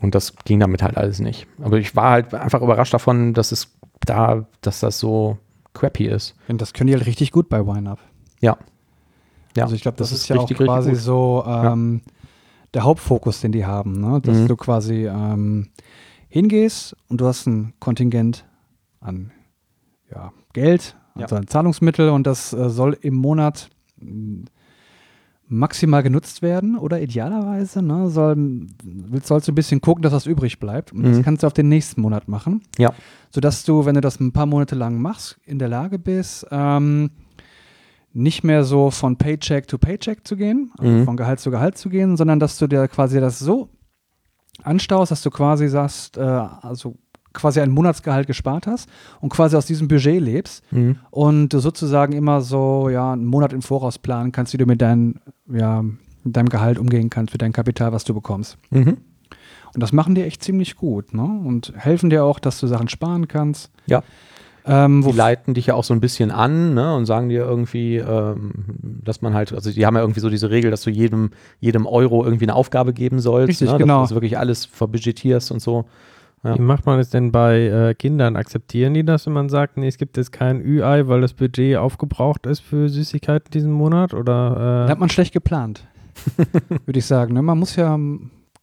[0.00, 1.46] Und das ging damit halt alles nicht.
[1.60, 5.38] Aber ich war halt einfach überrascht davon, dass es da, dass das so
[5.74, 6.34] crappy ist.
[6.46, 7.98] Und das können die halt richtig gut bei YNAB.
[8.40, 8.56] Ja,
[9.58, 12.12] ja, also ich glaube, das, das, ist ja auch quasi so ähm, ja.
[12.74, 14.20] der Hauptfokus, den die haben, ne?
[14.20, 14.46] dass mhm.
[14.46, 15.70] du quasi ähm,
[16.28, 18.46] hingehst und du hast ein Kontingent
[19.00, 19.32] an
[20.10, 21.40] ja, Geld, also ja.
[21.40, 24.44] ein Zahlungsmittel und das äh, soll im Monat mm,
[25.48, 28.66] maximal genutzt werden oder idealerweise ne, soll,
[29.22, 30.92] sollst du ein bisschen gucken, dass was übrig bleibt.
[30.92, 31.04] Und mhm.
[31.04, 32.62] das kannst du auf den nächsten Monat machen.
[32.76, 32.92] Ja.
[33.30, 37.10] Sodass du, wenn du das ein paar Monate lang machst, in der Lage bist, ähm,
[38.12, 41.04] nicht mehr so von Paycheck to Paycheck zu gehen, also mhm.
[41.04, 43.70] von Gehalt zu Gehalt zu gehen, sondern dass du dir quasi das so
[44.62, 46.96] anstaust, dass du quasi sagst, äh, also
[47.32, 48.88] quasi ein Monatsgehalt gespart hast
[49.20, 50.96] und quasi aus diesem Budget lebst mhm.
[51.10, 54.80] und du sozusagen immer so ja einen Monat im Voraus planen kannst, wie du mit,
[54.80, 55.20] dein,
[55.52, 58.58] ja, mit deinem Gehalt umgehen kannst, für dein Kapital, was du bekommst.
[58.70, 58.98] Mhm.
[59.74, 61.22] Und das machen die echt ziemlich gut ne?
[61.22, 63.70] und helfen dir auch, dass du Sachen sparen kannst.
[63.86, 64.02] Ja.
[64.68, 67.96] Ähm, die leiten dich ja auch so ein bisschen an ne, und sagen dir irgendwie,
[67.96, 68.52] ähm,
[69.02, 71.86] dass man halt, also die haben ja irgendwie so diese Regel, dass du jedem, jedem
[71.86, 74.02] Euro irgendwie eine Aufgabe geben sollst, Richtig, ne, genau.
[74.02, 75.86] dass du wirklich alles verbudgetierst und so.
[76.44, 76.54] Ja.
[76.54, 78.36] Wie macht man es denn bei äh, Kindern?
[78.36, 81.76] Akzeptieren die das, wenn man sagt, nee, es gibt jetzt kein Ü-Ei, weil das Budget
[81.76, 84.14] aufgebraucht ist für Süßigkeiten diesen Monat?
[84.14, 84.90] Oder, äh?
[84.90, 85.86] Hat man schlecht geplant,
[86.86, 87.34] würde ich sagen.
[87.34, 87.42] Ne?
[87.42, 87.98] Man muss ja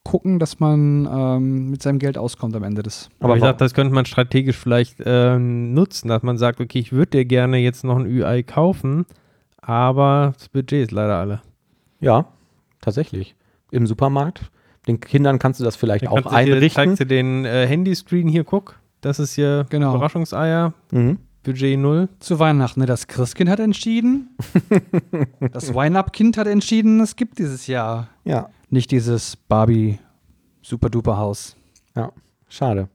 [0.06, 3.10] gucken, dass man ähm, mit seinem Geld auskommt am Ende des.
[3.20, 6.80] Aber Aber ich dachte, das könnte man strategisch vielleicht ähm, nutzen, dass man sagt, okay,
[6.80, 9.06] ich würde dir gerne jetzt noch ein UI kaufen,
[9.62, 11.42] aber das Budget ist leider alle.
[12.00, 12.26] Ja,
[12.82, 13.36] tatsächlich.
[13.72, 14.52] Im Supermarkt.
[14.88, 16.84] Den Kindern kannst du das vielleicht Dann auch du dir, einrichten.
[16.90, 18.80] zeigst du den äh, Handyscreen hier, guck.
[19.02, 19.96] Das ist hier Genau.
[19.96, 21.18] Überraschungseier, Mhm.
[21.44, 22.10] Budget null.
[22.20, 22.86] Zu Weihnachten, ne?
[22.88, 24.36] Das Christkind hat entschieden.
[25.52, 30.00] das Wine-Up-Kind hat entschieden, es gibt dieses Jahr Ja, nicht dieses Barbie
[30.62, 31.56] Super-Duper Haus.
[32.48, 32.90] schade.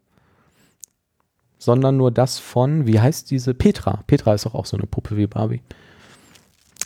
[1.59, 3.53] Sondern nur das von, wie heißt diese?
[3.53, 4.03] Petra.
[4.07, 5.61] Petra ist doch auch so eine Puppe wie Barbie.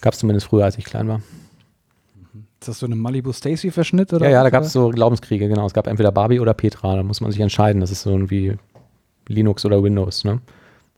[0.00, 1.20] Gab es zumindest früher, als ich klein war.
[2.60, 4.10] Ist das so eine Malibu Stacy-Verschnitt?
[4.12, 5.66] Ja, ja, da gab es so Glaubenskriege, genau.
[5.66, 6.96] Es gab entweder Barbie oder Petra.
[6.96, 7.80] Da muss man sich entscheiden.
[7.80, 8.56] Das ist so wie
[9.28, 10.40] Linux oder Windows, ne?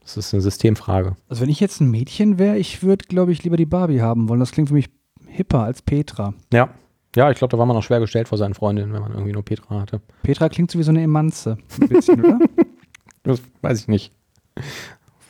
[0.01, 1.17] Das ist eine Systemfrage.
[1.27, 4.29] Also wenn ich jetzt ein Mädchen wäre, ich würde, glaube ich, lieber die Barbie haben
[4.29, 4.39] wollen.
[4.39, 4.89] Das klingt für mich
[5.27, 6.33] hipper als Petra.
[6.51, 6.69] Ja.
[7.17, 9.31] Ja, ich glaube, da war man noch schwer gestellt vor seinen Freundinnen, wenn man irgendwie
[9.31, 10.01] nur Petra hatte.
[10.21, 11.57] Petra klingt so wie so eine Emanze.
[11.81, 12.39] Ein bisschen, oder?
[13.23, 14.13] Das weiß ich nicht.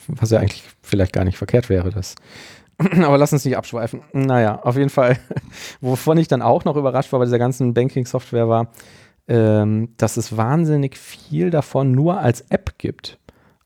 [0.07, 2.15] Was ja eigentlich vielleicht gar nicht verkehrt wäre, das.
[2.77, 4.01] Aber lass uns nicht abschweifen.
[4.11, 5.17] Naja, auf jeden Fall,
[5.81, 8.67] wovon ich dann auch noch überrascht war bei dieser ganzen Banking-Software war,
[9.29, 13.17] ähm, dass es wahnsinnig viel davon nur als App gibt.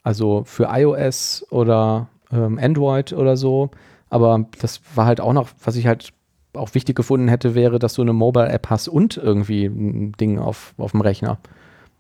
[0.04, 3.72] Also für iOS oder ähm, Android oder so.
[4.12, 6.14] Aber das war halt auch noch, was ich halt
[6.54, 10.74] auch wichtig gefunden hätte, wäre, dass du eine Mobile-App hast und irgendwie ein Ding auf,
[10.78, 11.38] auf dem Rechner.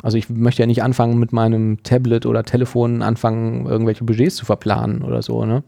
[0.03, 4.45] Also ich möchte ja nicht anfangen mit meinem Tablet oder Telefon anfangen, irgendwelche Budgets zu
[4.45, 5.63] verplanen oder so, ne?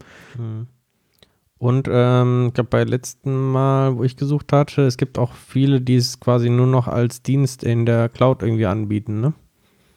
[1.58, 5.80] Und ähm, ich glaube, bei letzten Mal, wo ich gesucht hatte, es gibt auch viele,
[5.80, 9.34] die es quasi nur noch als Dienst in der Cloud irgendwie anbieten, ne?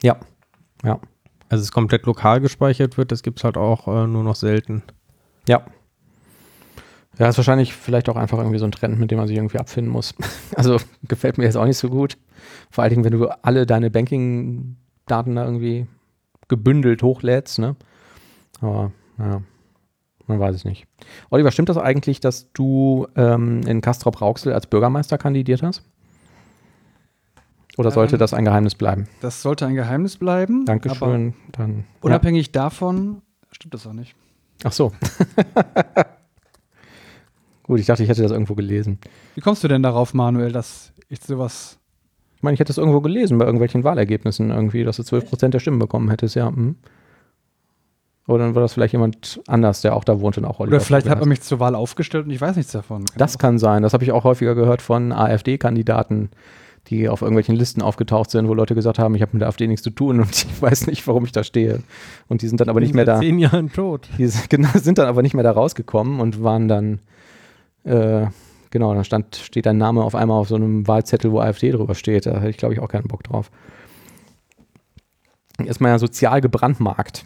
[0.04, 0.18] Ja.
[0.84, 1.00] Ja.
[1.50, 4.84] Also es komplett lokal gespeichert wird, das gibt es halt auch äh, nur noch selten.
[5.48, 5.66] Ja.
[7.20, 9.58] Ja, ist wahrscheinlich vielleicht auch einfach irgendwie so ein Trend, mit dem man sich irgendwie
[9.58, 10.14] abfinden muss.
[10.56, 10.78] Also
[11.08, 12.18] gefällt mir jetzt auch nicht so gut.
[12.72, 15.88] Vor allen Dingen, wenn du alle deine Banking-Daten da irgendwie
[16.48, 17.76] gebündelt hochlädst, ne?
[18.62, 19.42] Aber, ja,
[20.26, 20.88] man weiß es nicht.
[21.30, 25.84] Oliver, stimmt das eigentlich, dass du ähm, in Castrop-Rauxel als Bürgermeister kandidiert hast?
[27.78, 29.08] Oder sollte Ähm, das ein Geheimnis bleiben?
[29.22, 30.66] Das sollte ein Geheimnis bleiben.
[30.66, 31.36] Dankeschön.
[31.52, 31.84] Dann, ja.
[32.02, 34.16] unabhängig davon stimmt das auch nicht.
[34.64, 34.92] Ach so.
[37.68, 38.98] Gut, ich dachte, ich hätte das irgendwo gelesen.
[39.36, 41.78] Wie kommst du denn darauf, Manuel, dass ich sowas.
[42.36, 45.60] Ich meine, ich hätte es irgendwo gelesen bei irgendwelchen Wahlergebnissen irgendwie, dass du 12% der
[45.60, 46.50] Stimmen bekommen hättest, ja.
[46.50, 46.76] Mhm.
[48.28, 50.86] Oder dann war das vielleicht jemand anders, der auch da wohnt und auch Oliver Oder
[50.86, 53.06] vielleicht hat man mich zur Wahl aufgestellt und ich weiß nichts davon.
[53.06, 53.84] Kann Das kann sein.
[53.84, 56.30] Das habe ich auch häufiger gehört von AfD-Kandidaten,
[56.88, 59.66] die auf irgendwelchen Listen aufgetaucht sind, wo Leute gesagt haben, ich habe mit der AfD
[59.66, 61.82] nichts zu tun und ich weiß nicht, warum ich da stehe.
[62.28, 63.20] Und die sind dann aber nicht mehr da.
[63.20, 64.10] Zehn Jahren tot.
[64.18, 67.00] Die sind, genau, sind dann aber nicht mehr da rausgekommen und waren dann,
[67.88, 68.28] äh,
[68.70, 71.96] genau, dann stand, steht dein Name auf einmal auf so einem Wahlzettel, wo AfD drüber
[71.96, 72.26] steht.
[72.26, 73.52] Da hätte ich, glaube ich, auch keinen Bock drauf.
[75.64, 77.26] Erstmal ja sozial gebrandmarkt.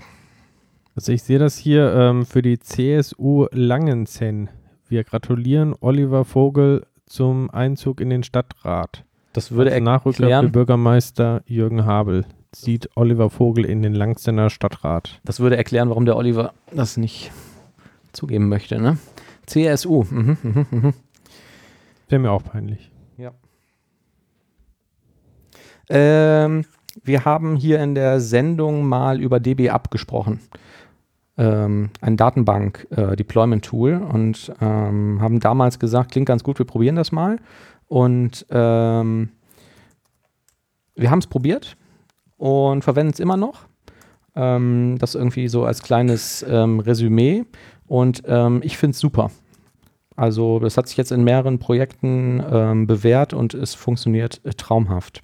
[0.95, 4.49] Also ich sehe das hier ähm, für die CSU Langenzenn.
[4.87, 9.05] Wir gratulieren Oliver Vogel zum Einzug in den Stadtrat.
[9.33, 15.21] Das würde Als Nachrücker für Bürgermeister Jürgen Habel zieht Oliver Vogel in den Langzenner Stadtrat.
[15.23, 17.31] das würde erklären, warum der Oliver das nicht
[18.11, 18.97] zugeben möchte, ne?
[19.45, 20.03] CSU.
[20.09, 20.93] Mhm, mhm, mhm.
[22.09, 22.91] Wäre mir auch peinlich.
[25.91, 26.63] Ähm,
[27.03, 30.39] wir haben hier in der Sendung mal über DB abgesprochen.
[31.37, 37.37] Ähm, ein Datenbank-Deployment-Tool und ähm, haben damals gesagt, klingt ganz gut, wir probieren das mal.
[37.87, 39.29] Und ähm,
[40.95, 41.75] wir haben es probiert
[42.37, 43.65] und verwenden es immer noch.
[44.33, 47.43] Ähm, das irgendwie so als kleines ähm, Resümee.
[47.91, 49.31] Und ähm, ich finde es super.
[50.15, 55.23] Also das hat sich jetzt in mehreren Projekten ähm, bewährt und es funktioniert äh, traumhaft.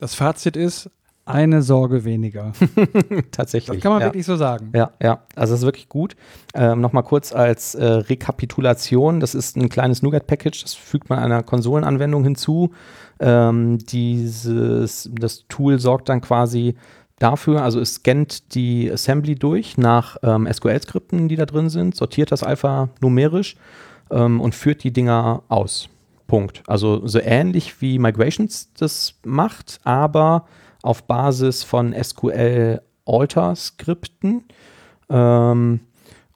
[0.00, 0.90] Das Fazit ist,
[1.26, 2.54] eine Sorge weniger.
[3.32, 3.76] Tatsächlich.
[3.76, 4.06] Das kann man ja.
[4.06, 4.72] wirklich so sagen.
[4.74, 6.16] Ja, ja, also das ist wirklich gut.
[6.54, 11.42] Ähm, Nochmal kurz als äh, Rekapitulation, das ist ein kleines Nougat-Package, das fügt man einer
[11.42, 12.70] Konsolenanwendung hinzu.
[13.20, 16.76] Ähm, dieses, das Tool sorgt dann quasi
[17.18, 22.32] dafür, also es scannt die Assembly durch nach ähm, SQL-Skripten, die da drin sind, sortiert
[22.32, 23.56] das alphanumerisch
[24.10, 25.90] ähm, und führt die Dinger aus.
[26.26, 26.62] Punkt.
[26.66, 30.46] Also so ähnlich wie Migrations das macht, aber
[30.82, 34.44] auf Basis von SQL-Alter-Skripten.
[35.10, 35.80] Ähm,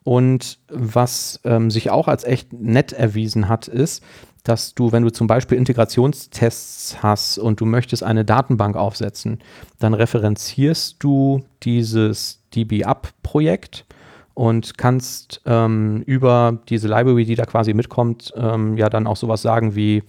[0.03, 4.03] und was ähm, sich auch als echt nett erwiesen hat, ist,
[4.43, 9.39] dass du, wenn du zum Beispiel Integrationstests hast und du möchtest eine Datenbank aufsetzen,
[9.79, 13.85] dann referenzierst du dieses DB-Up-Projekt
[14.33, 19.41] und kannst ähm, über diese Library, die da quasi mitkommt, ähm, ja dann auch sowas
[19.41, 20.03] sagen wie,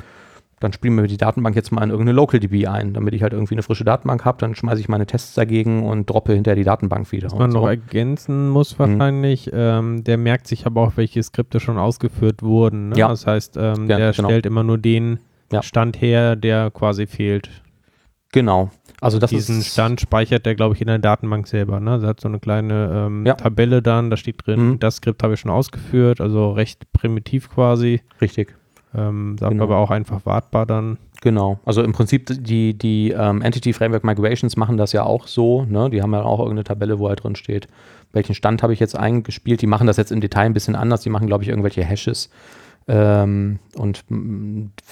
[0.61, 3.55] dann spielen wir die Datenbank jetzt mal in irgendeine LocalDB ein, damit ich halt irgendwie
[3.55, 7.11] eine frische Datenbank habe, dann schmeiße ich meine Tests dagegen und droppe hinterher die Datenbank
[7.13, 7.27] wieder.
[7.33, 7.61] Was man so.
[7.61, 9.53] noch ergänzen muss wahrscheinlich, mhm.
[9.55, 12.91] ähm, der merkt sich aber auch, welche Skripte schon ausgeführt wurden.
[12.91, 12.97] Ne?
[12.99, 13.09] Ja.
[13.09, 14.29] Das heißt, ähm, Ja, der genau.
[14.29, 15.19] stellt immer nur den
[15.51, 15.63] Ja.
[15.63, 17.49] Stand her, der quasi fehlt.
[18.33, 18.71] Genau.
[19.01, 21.81] Also das Diesen ist Stand speichert der, glaube ich, in der Datenbank selber.
[21.81, 21.99] Ne?
[22.01, 23.35] Der hat so eine kleine ähm, Ja.
[23.35, 24.79] Tabelle dann, da steht drin, Mhm.
[24.79, 28.03] das Skript habe ich schon ausgeführt, also recht primitiv quasi.
[28.21, 28.55] richtig.
[28.95, 29.65] Ähm, sagt Genau.
[29.65, 30.99] aber auch einfach wartbar dann.
[31.23, 31.61] Genau.
[31.65, 35.65] Also im Prinzip die, die ähm, Entity Framework Migrations machen das ja auch so.
[35.65, 35.91] Ne?
[35.91, 37.69] Die haben ja auch irgendeine Tabelle, wo halt drin steht,
[38.13, 39.63] welchen Stand habe ich jetzt eingespielt.
[39.63, 41.03] Die machen das jetzt im Detail ein bisschen anders.
[41.03, 42.31] Die machen, glaube ich, irgendwelche Hashes.
[42.89, 44.03] Ähm, und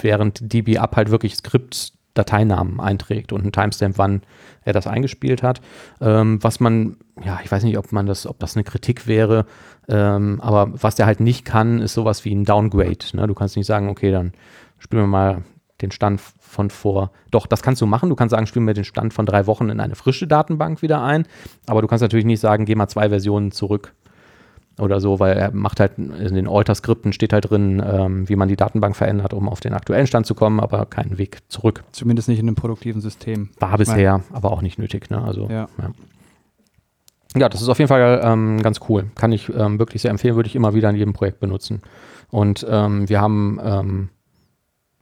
[0.01, 4.21] während DB-Up halt wirklich Skript-Dateinamen einträgt und einen Timestamp, wann
[4.63, 5.61] er das eingespielt hat.
[5.99, 9.45] Ähm, was man, ja, ich weiß nicht, ob man das, ob das eine Kritik wäre,
[9.89, 12.97] ähm, aber was der halt nicht kann, ist sowas wie ein Downgrade.
[13.13, 13.27] Ne?
[13.27, 14.33] Du kannst nicht sagen, okay, dann
[14.77, 15.43] spielen wir mal
[15.81, 17.11] den Stand von vor.
[17.31, 18.09] Doch, das kannst du machen.
[18.09, 21.01] Du kannst sagen, spielen wir den Stand von drei Wochen in eine frische Datenbank wieder
[21.01, 21.25] ein.
[21.67, 23.93] Aber du kannst natürlich nicht sagen, geh mal zwei Versionen zurück
[24.77, 28.47] oder so, weil er macht halt in den Alter-Skripten steht halt drin, ähm, wie man
[28.47, 31.83] die Datenbank verändert, um auf den aktuellen Stand zu kommen, aber keinen Weg zurück.
[31.91, 33.49] Zumindest nicht in einem produktiven System.
[33.59, 35.09] War bisher, aber auch nicht nötig.
[35.09, 35.21] Ne?
[35.21, 35.67] Also, Ja.
[35.77, 35.91] ja,
[37.33, 39.11] das ist auf jeden Fall ähm, ganz cool.
[39.15, 41.81] Kann ich ähm, wirklich sehr empfehlen, würde ich immer wieder in jedem Projekt benutzen.
[42.29, 44.09] Und ähm, wir haben ähm,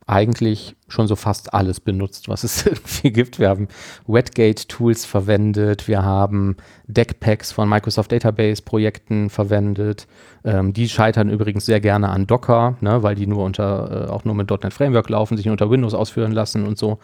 [0.07, 3.39] eigentlich schon so fast alles benutzt, was es irgendwie gibt.
[3.39, 3.67] Wir haben
[4.07, 6.55] Wetgate-Tools verwendet, wir haben
[6.87, 10.07] Deckpacks von Microsoft Database-Projekten verwendet.
[10.45, 14.23] Ähm, die scheitern übrigens sehr gerne an Docker, ne, weil die nur unter, äh, auch
[14.23, 16.99] nur mit .NET Framework laufen, sich nur unter Windows ausführen lassen und so.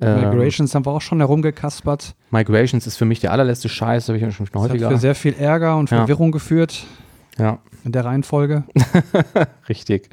[0.00, 2.14] Ähm, Migrations haben wir auch schon herumgekaspert.
[2.30, 4.90] Migrations ist für mich der allerletzte Scheiß, habe ich schon Das hat häufiger.
[4.90, 5.98] für sehr viel Ärger und Ja.
[5.98, 6.84] Verwirrung geführt
[7.38, 8.64] Ja, in der Reihenfolge.
[9.68, 10.08] richtig.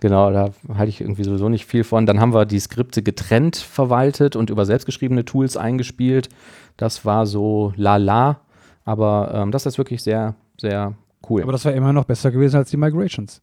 [0.00, 2.06] Genau, da halte ich irgendwie sowieso nicht viel von.
[2.06, 6.28] Dann haben wir die Skripte getrennt verwaltet und über selbstgeschriebene Tools eingespielt.
[6.76, 8.40] Das war so lala,
[8.84, 10.94] aber ähm, das ist wirklich sehr, sehr
[11.28, 11.42] cool.
[11.42, 13.42] Aber das war immer noch besser gewesen als die Migrations.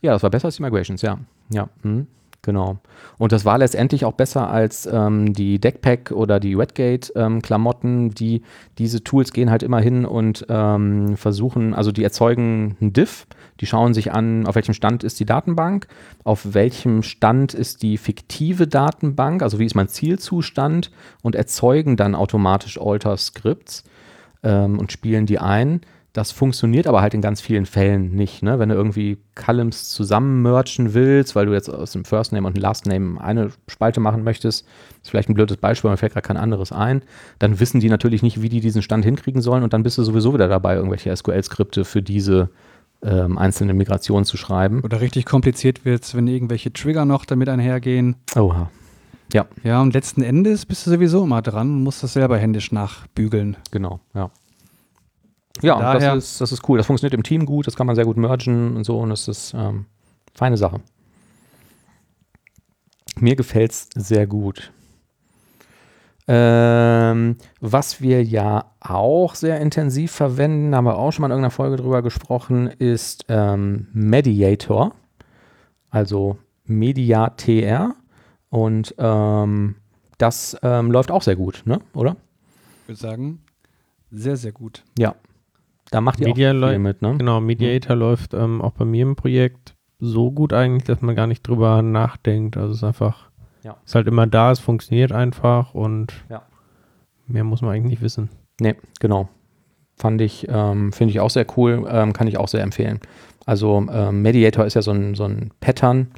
[0.00, 1.18] Ja, das war besser als die Migrations, ja.
[1.50, 2.06] Ja, mhm,
[2.42, 2.78] genau.
[3.18, 8.10] Und das war letztendlich auch besser als ähm, die Deckpack oder die Wetgate-Klamotten.
[8.10, 8.42] die,
[8.78, 13.26] diese Tools gehen halt immer hin und ähm, versuchen, also die erzeugen einen Diff,
[13.60, 15.88] die schauen sich an, auf welchem Stand ist die Datenbank,
[16.24, 20.90] auf welchem Stand ist die fiktive Datenbank, also wie ist mein Zielzustand
[21.22, 23.84] und erzeugen dann automatisch Alter-Scripts
[24.42, 25.80] ähm, und spielen die ein.
[26.14, 28.42] Das funktioniert aber halt in ganz vielen Fällen nicht.
[28.42, 28.58] Ne?
[28.58, 32.62] Wenn du irgendwie Columns zusammenmerchen willst, weil du jetzt aus dem First Name und dem
[32.62, 34.66] Last Name eine Spalte machen möchtest,
[35.02, 37.02] ist vielleicht ein blödes Beispiel, mir fällt gerade kein anderes ein,
[37.38, 40.02] dann wissen die natürlich nicht, wie die diesen Stand hinkriegen sollen und dann bist du
[40.02, 42.48] sowieso wieder dabei, irgendwelche SQL-Skripte für diese
[43.02, 44.80] ähm, einzelne Migration zu schreiben.
[44.80, 48.16] Oder richtig kompliziert wird es, wenn irgendwelche Trigger noch damit einhergehen.
[48.34, 48.70] Oha.
[49.32, 52.72] Ja, Ja, und letzten Endes bist du sowieso immer dran und musst das selber händisch
[52.72, 53.56] nachbügeln.
[53.70, 54.30] genau, ja.
[55.62, 56.78] Ja, daher- das ist, das ist cool.
[56.78, 59.28] Das funktioniert im Team gut, das kann man sehr gut mergen und so und das
[59.28, 59.86] ist ähm,
[60.34, 60.80] feine Sache.
[63.20, 64.72] Mir gefällt es sehr gut.
[66.30, 71.50] Ähm, was wir ja auch sehr intensiv verwenden, haben wir auch schon mal in irgendeiner
[71.50, 74.94] Folge drüber gesprochen, ist ähm, Mediator,
[75.90, 77.94] also MediaTR.
[78.50, 79.76] Und ähm,
[80.18, 81.80] das ähm, läuft auch sehr gut, ne?
[81.94, 82.16] oder?
[82.82, 83.40] Ich würde sagen,
[84.10, 84.84] sehr, sehr gut.
[84.98, 85.14] Ja.
[85.90, 87.16] Da macht ihr Media auch viel mit, ne?
[87.18, 91.26] Genau, Mediator läuft ähm, auch bei mir im Projekt so gut eigentlich, dass man gar
[91.26, 92.56] nicht drüber nachdenkt.
[92.56, 93.30] Also es ist einfach,
[93.62, 93.76] Ja.
[93.84, 96.42] ist halt immer da, es funktioniert einfach und Ja.
[97.26, 98.28] mehr muss man eigentlich nicht wissen.
[98.60, 99.28] Nee, genau.
[99.96, 103.00] Fand ich, ähm, finde ich auch sehr cool, ähm, kann ich auch sehr empfehlen.
[103.46, 106.08] Also ähm, Mediator ist ja so ein, so ein Pattern.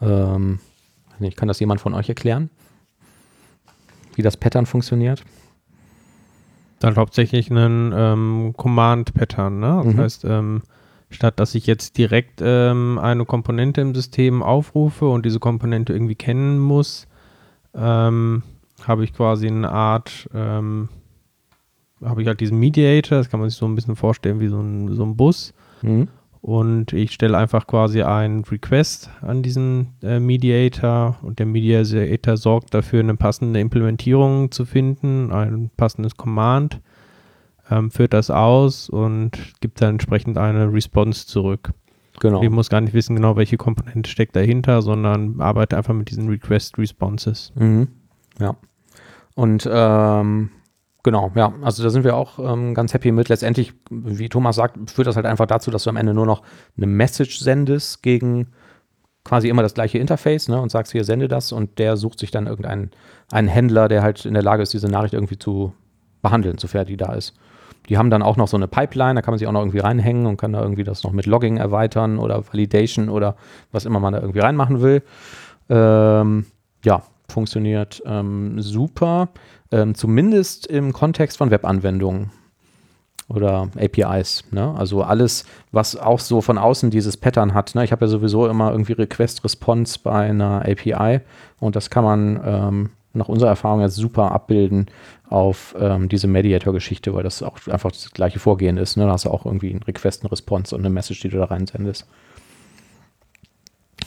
[0.00, 0.58] Ähm,
[1.36, 2.48] kann das jemand von euch erklären?
[4.16, 5.22] Wie das Pattern funktioniert?
[6.80, 9.82] Dann hauptsächlich ein ähm, Command-Pattern, ne?
[9.84, 9.98] Das Mhm.
[9.98, 10.62] heißt, ähm,
[11.10, 16.14] statt dass ich jetzt direkt ähm, eine Komponente im System aufrufe und diese Komponente irgendwie
[16.14, 17.06] kennen muss,
[17.74, 18.42] ähm,
[18.86, 20.88] habe ich quasi eine Art, ähm,
[22.02, 24.60] habe ich halt diesen Mediator, das kann man sich so ein bisschen vorstellen wie so
[24.60, 25.52] ein, so ein Bus.
[25.82, 26.08] Mhm.
[26.42, 32.72] Und ich stelle einfach quasi einen Request an diesen äh, Mediator und der Mediator sorgt
[32.72, 36.80] dafür, eine passende Implementierung zu finden, ein passendes Command,
[37.70, 41.72] ähm, führt das aus und gibt dann entsprechend eine Response zurück.
[42.20, 42.42] Genau.
[42.42, 46.28] Ich muss gar nicht wissen genau, welche Komponente steckt dahinter, sondern arbeite einfach mit diesen
[46.28, 47.52] Request-Responses.
[47.54, 47.88] Mhm.
[48.38, 48.56] Ja.
[49.34, 50.50] Und ähm,
[51.02, 53.28] genau, ja, also da sind wir auch ähm, ganz happy mit.
[53.28, 56.42] Letztendlich, wie Thomas sagt, führt das halt einfach dazu, dass du am Ende nur noch
[56.76, 58.48] eine Message sendest gegen
[59.24, 62.30] quasi immer das gleiche Interface ne, und sagst hier, sende das und der sucht sich
[62.30, 62.90] dann irgendeinen
[63.30, 65.72] einen Händler, der halt in der Lage ist, diese Nachricht irgendwie zu
[66.22, 67.34] behandeln, sofern die da ist.
[67.88, 69.78] Die haben dann auch noch so eine Pipeline, da kann man sich auch noch irgendwie
[69.78, 73.36] reinhängen und kann da irgendwie das noch mit Logging erweitern oder Validation oder
[73.72, 75.02] was immer man da irgendwie reinmachen will.
[75.68, 76.46] Ähm,
[76.84, 79.28] ja, funktioniert ähm, super,
[79.72, 82.30] ähm, zumindest im Kontext von Webanwendungen
[83.28, 84.44] oder APIs.
[84.50, 84.74] Ne?
[84.76, 87.74] Also alles, was auch so von außen dieses Pattern hat.
[87.74, 87.84] Ne?
[87.84, 91.20] Ich habe ja sowieso immer irgendwie Request-Response bei einer API
[91.60, 94.86] und das kann man ähm, nach unserer Erfahrung jetzt super abbilden
[95.28, 98.96] auf ähm, diese Mediator-Geschichte, weil das auch einfach das gleiche Vorgehen ist.
[98.96, 99.06] Ne?
[99.06, 101.44] Da hast du auch irgendwie einen Request, einen Response und eine Message, die du da
[101.44, 102.06] reinsendest.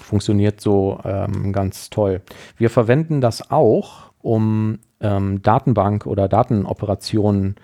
[0.01, 2.21] Funktioniert so ähm, ganz toll.
[2.57, 7.55] Wir verwenden das auch, um ähm, Datenbank- oder Datenoperationen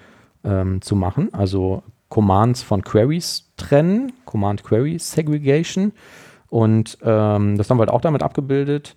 [0.44, 5.94] ähm, zu machen, also Commands von Queries trennen, Command-Query-Segregation.
[6.50, 8.96] Und ähm, das haben wir halt auch damit abgebildet.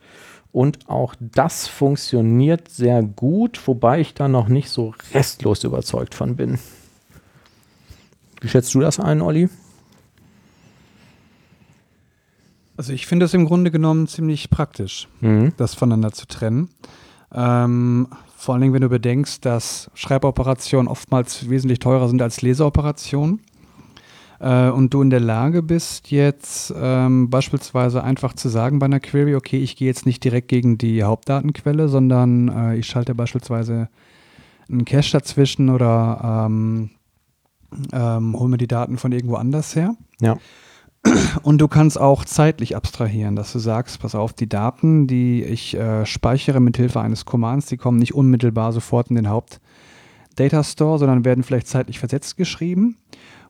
[0.51, 6.37] Und auch das funktioniert sehr gut, wobei ich da noch nicht so restlos überzeugt von
[6.37, 6.59] bin.
[8.41, 9.49] Wie schätzt du das ein, Olli?
[12.77, 15.53] Also ich finde es im Grunde genommen ziemlich praktisch, mhm.
[15.57, 16.69] das voneinander zu trennen.
[17.33, 18.09] Ähm,
[18.43, 23.41] vor allen Dingen, wenn du bedenkst, dass Schreiboperationen oftmals wesentlich teurer sind als Leseoperationen
[24.41, 28.99] äh, und du in der Lage bist, jetzt ähm, beispielsweise einfach zu sagen bei einer
[28.99, 33.89] Query, okay, ich gehe jetzt nicht direkt gegen die Hauptdatenquelle, sondern äh, ich schalte beispielsweise
[34.69, 36.91] einen Cache dazwischen oder ähm,
[37.93, 39.95] ähm, hole mir die Daten von irgendwo anders her.
[40.21, 40.37] Ja.
[41.43, 45.75] Und du kannst auch zeitlich abstrahieren, dass du sagst, pass auf, die Daten, die ich
[45.75, 50.99] äh, speichere mit Hilfe eines Commands, die kommen nicht unmittelbar sofort in den Haupt-Data Store,
[50.99, 52.97] sondern werden vielleicht zeitlich versetzt geschrieben.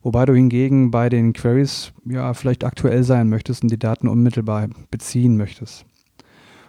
[0.03, 4.69] Wobei du hingegen bei den Queries ja vielleicht aktuell sein möchtest und die Daten unmittelbar
[4.91, 5.85] beziehen möchtest.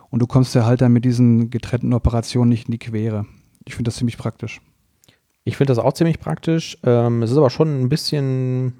[0.09, 3.25] Und du kommst ja halt dann mit diesen getrennten Operationen nicht in die Quere.
[3.65, 4.61] Ich finde das ziemlich praktisch.
[5.45, 6.77] Ich finde das auch ziemlich praktisch.
[6.83, 8.73] Ähm, es ist aber schon ein bisschen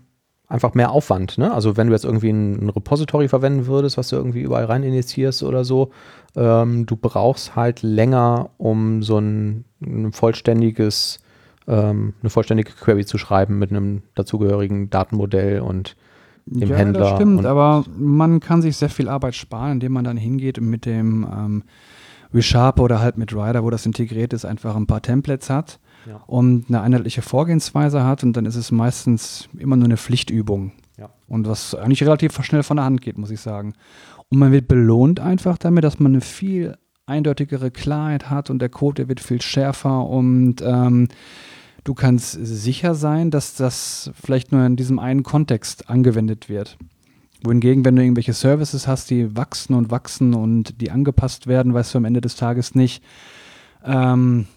[0.53, 1.39] einfach mehr Aufwand.
[1.39, 1.51] Ne?
[1.51, 4.83] Also wenn du jetzt irgendwie ein, ein, Repository verwenden würdest, was du irgendwie überall rein
[4.83, 5.89] initiierst oder so,
[6.35, 11.19] ähm, du brauchst halt länger, um so ein, ein vollständiges,
[11.67, 15.95] ähm, eine vollständige Query zu schreiben mit einem dazugehörigen Datenmodell und
[16.45, 16.99] dem ja, Händler.
[16.99, 20.69] Das stimmt, aber man kann sich sehr viel Arbeit sparen, indem man dann hingeht und
[20.69, 21.63] mit dem ähm,
[22.31, 26.21] ReSharp oder halt mit Rider, wo das integriert ist, einfach ein paar Templates hat ja.
[26.27, 30.71] und eine einheitliche Vorgehensweise hat und dann ist es meistens immer nur eine Pflichtübung.
[30.97, 31.09] Ja.
[31.27, 33.73] Und was eigentlich relativ schnell von der Hand geht, muss ich sagen.
[34.29, 38.69] Und man wird belohnt einfach damit, dass man eine viel eindeutigere Klarheit hat und der
[38.69, 41.09] Code der wird viel schärfer und ähm,
[41.83, 46.77] du kannst sicher sein, dass das vielleicht nur in diesem einen Kontext angewendet wird.
[47.43, 51.93] Wohingegen, wenn du irgendwelche Services hast, die wachsen und wachsen und die angepasst werden, weißt
[51.93, 53.03] du am Ende des Tages nicht,
[53.83, 54.47] ähm,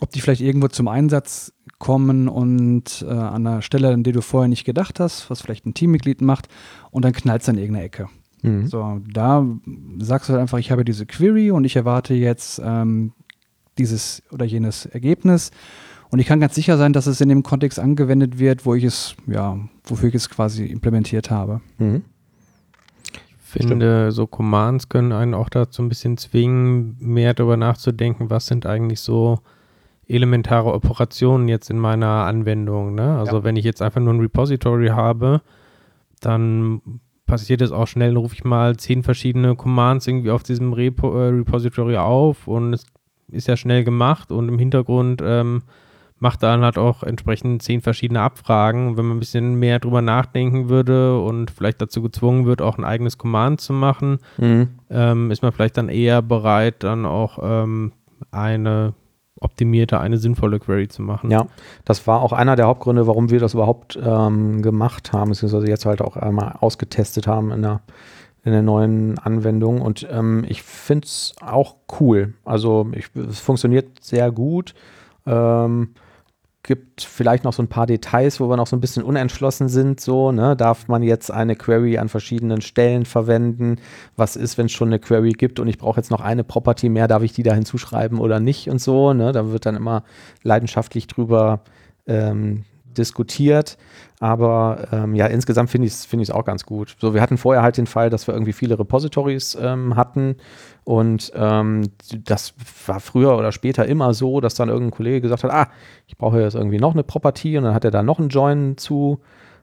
[0.00, 4.20] ob die vielleicht irgendwo zum Einsatz kommen und äh, an einer Stelle, an die du
[4.20, 6.48] vorher nicht gedacht hast, was vielleicht ein Teammitglied macht,
[6.90, 8.08] und dann knallt es an irgendeine Ecke.
[8.42, 8.66] Mhm.
[8.66, 9.46] So, da
[9.98, 13.12] sagst du halt einfach, ich habe diese Query und ich erwarte jetzt ähm,
[13.78, 15.50] dieses oder jenes Ergebnis.
[16.10, 18.84] Und ich kann ganz sicher sein, dass es in dem Kontext angewendet wird, wo ich
[18.84, 21.60] es, ja, wofür ich es quasi implementiert habe.
[21.78, 22.02] Mhm.
[23.12, 24.14] Ich finde, Stimmt.
[24.14, 29.00] so Commands können einen auch dazu ein bisschen zwingen, mehr darüber nachzudenken, was sind eigentlich
[29.00, 29.38] so
[30.08, 32.94] elementare Operationen jetzt in meiner Anwendung.
[32.94, 33.18] Ne?
[33.18, 33.44] Also ja.
[33.44, 35.42] wenn ich jetzt einfach nur ein Repository habe,
[36.20, 36.80] dann
[37.26, 41.28] passiert es auch schnell, rufe ich mal zehn verschiedene Commands irgendwie auf diesem Repo, äh,
[41.28, 42.86] Repository auf und es
[43.30, 45.62] ist ja schnell gemacht und im Hintergrund ähm,
[46.18, 48.96] macht dann halt auch entsprechend zehn verschiedene Abfragen.
[48.96, 52.84] wenn man ein bisschen mehr drüber nachdenken würde und vielleicht dazu gezwungen wird, auch ein
[52.84, 54.70] eigenes Command zu machen, mhm.
[54.90, 57.92] ähm, ist man vielleicht dann eher bereit, dann auch ähm,
[58.32, 58.94] eine
[59.40, 61.30] optimierte, eine sinnvolle Query zu machen.
[61.30, 61.46] Ja,
[61.84, 65.86] das war auch einer der Hauptgründe, warum wir das überhaupt ähm, gemacht haben, beziehungsweise jetzt
[65.86, 67.80] halt auch einmal ausgetestet haben in der,
[68.44, 69.80] in der neuen Anwendung.
[69.80, 72.34] Und ähm, ich finde es auch cool.
[72.44, 74.74] Also ich, es funktioniert sehr gut.
[75.26, 75.90] Ähm,
[76.68, 80.00] gibt vielleicht noch so ein paar Details, wo wir noch so ein bisschen unentschlossen sind.
[80.00, 80.54] So, ne?
[80.54, 83.76] Darf man jetzt eine Query an verschiedenen Stellen verwenden?
[84.16, 86.90] Was ist, wenn es schon eine Query gibt und ich brauche jetzt noch eine Property
[86.90, 87.08] mehr?
[87.08, 89.14] Darf ich die da hinzuschreiben oder nicht und so?
[89.14, 89.32] Ne?
[89.32, 90.04] Da wird dann immer
[90.42, 91.60] leidenschaftlich drüber
[92.06, 92.64] ähm,
[92.96, 93.78] diskutiert.
[94.20, 96.96] Aber ähm, ja, insgesamt finde ich es find auch ganz gut.
[97.00, 100.36] So, wir hatten vorher halt den Fall, dass wir irgendwie viele Repositories ähm, hatten.
[100.84, 101.90] Und ähm,
[102.24, 102.54] das
[102.86, 105.68] war früher oder später immer so, dass dann irgendein Kollege gesagt hat, ah,
[106.06, 108.76] ich brauche jetzt irgendwie noch eine Property und dann hat er da noch einen Join
[108.76, 109.20] zu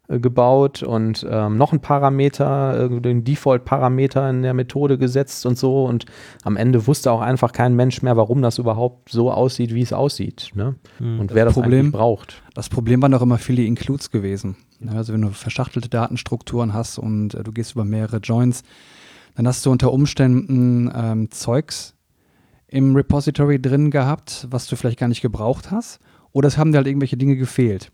[0.08, 5.86] gebaut und ähm, noch ein Parameter, äh, den Default-Parameter in der Methode gesetzt und so.
[5.86, 6.06] Und
[6.44, 9.94] am Ende wusste auch einfach kein Mensch mehr, warum das überhaupt so aussieht, wie es
[9.94, 10.52] aussieht.
[10.54, 10.76] Ne?
[11.00, 11.20] Mhm.
[11.20, 12.44] Und wer das Problem, braucht.
[12.54, 14.56] Das Problem waren auch immer viele Includes gewesen.
[14.88, 18.64] Also wenn du verschachtelte Datenstrukturen hast und äh, du gehst über mehrere Joins,
[19.36, 21.96] dann hast du unter Umständen ähm, Zeugs
[22.68, 26.00] im Repository drin gehabt, was du vielleicht gar nicht gebraucht hast.
[26.32, 27.92] Oder es haben dir halt irgendwelche Dinge gefehlt.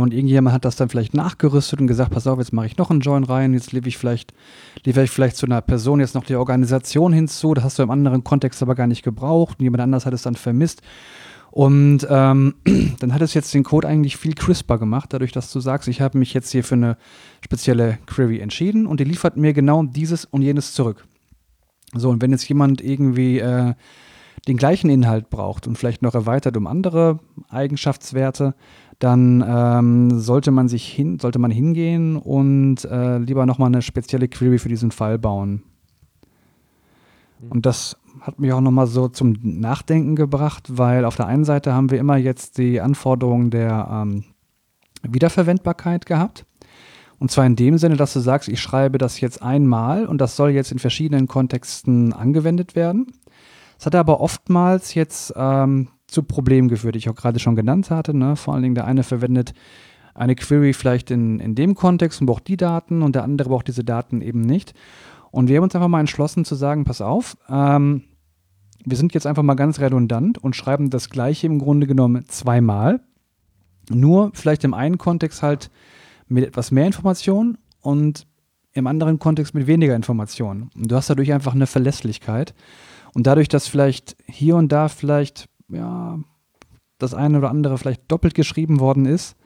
[0.00, 2.90] Und irgendjemand hat das dann vielleicht nachgerüstet und gesagt, pass auf, jetzt mache ich noch
[2.90, 4.32] einen Join rein, jetzt liefere ich vielleicht,
[4.84, 7.90] liefere ich vielleicht zu einer Person jetzt noch die Organisation hinzu, das hast du im
[7.90, 10.80] anderen Kontext aber gar nicht gebraucht und jemand anders hat es dann vermisst.
[11.50, 12.54] Und ähm,
[13.00, 16.00] dann hat es jetzt den Code eigentlich viel crisper gemacht, dadurch, dass du sagst, ich
[16.00, 16.96] habe mich jetzt hier für eine
[17.44, 21.04] spezielle Query entschieden und die liefert mir genau dieses und jenes zurück.
[21.92, 23.74] So, und wenn jetzt jemand irgendwie äh,
[24.48, 27.20] den gleichen Inhalt braucht und vielleicht noch erweitert um andere
[27.50, 28.54] Eigenschaftswerte,
[28.98, 34.28] dann ähm, sollte man sich hin, sollte man hingehen und äh, lieber nochmal eine spezielle
[34.28, 35.62] Query für diesen Fall bauen.
[37.50, 41.74] Und das hat mich auch nochmal so zum Nachdenken gebracht, weil auf der einen Seite
[41.74, 44.24] haben wir immer jetzt die Anforderungen der ähm,
[45.02, 46.46] Wiederverwendbarkeit gehabt.
[47.18, 50.36] Und zwar in dem Sinne, dass du sagst, ich schreibe das jetzt einmal und das
[50.36, 53.12] soll jetzt in verschiedenen Kontexten angewendet werden.
[53.78, 57.90] Es hat aber oftmals jetzt ähm, zu Problemen geführt, die ich auch gerade schon genannt
[57.90, 58.16] hatte.
[58.16, 58.36] Ne?
[58.36, 59.52] Vor allen Dingen der eine verwendet
[60.14, 63.68] eine Query vielleicht in, in dem Kontext und braucht die Daten und der andere braucht
[63.68, 64.74] diese Daten eben nicht.
[65.30, 68.02] Und wir haben uns einfach mal entschlossen zu sagen, pass auf, ähm,
[68.84, 73.00] wir sind jetzt einfach mal ganz redundant und schreiben das gleiche im Grunde genommen zweimal.
[73.88, 75.70] Nur vielleicht im einen Kontext halt
[76.28, 78.26] mit etwas mehr Information und
[78.72, 80.70] im anderen Kontext mit weniger Information.
[80.74, 82.54] Und du hast dadurch einfach eine Verlässlichkeit.
[83.14, 86.18] Und dadurch, dass vielleicht hier und da vielleicht ja,
[86.98, 89.36] das eine oder andere vielleicht doppelt geschrieben worden ist,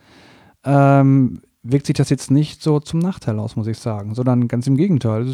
[0.64, 4.66] ähm, wirkt sich das jetzt nicht so zum Nachteil aus, muss ich sagen, sondern ganz
[4.66, 5.26] im Gegenteil.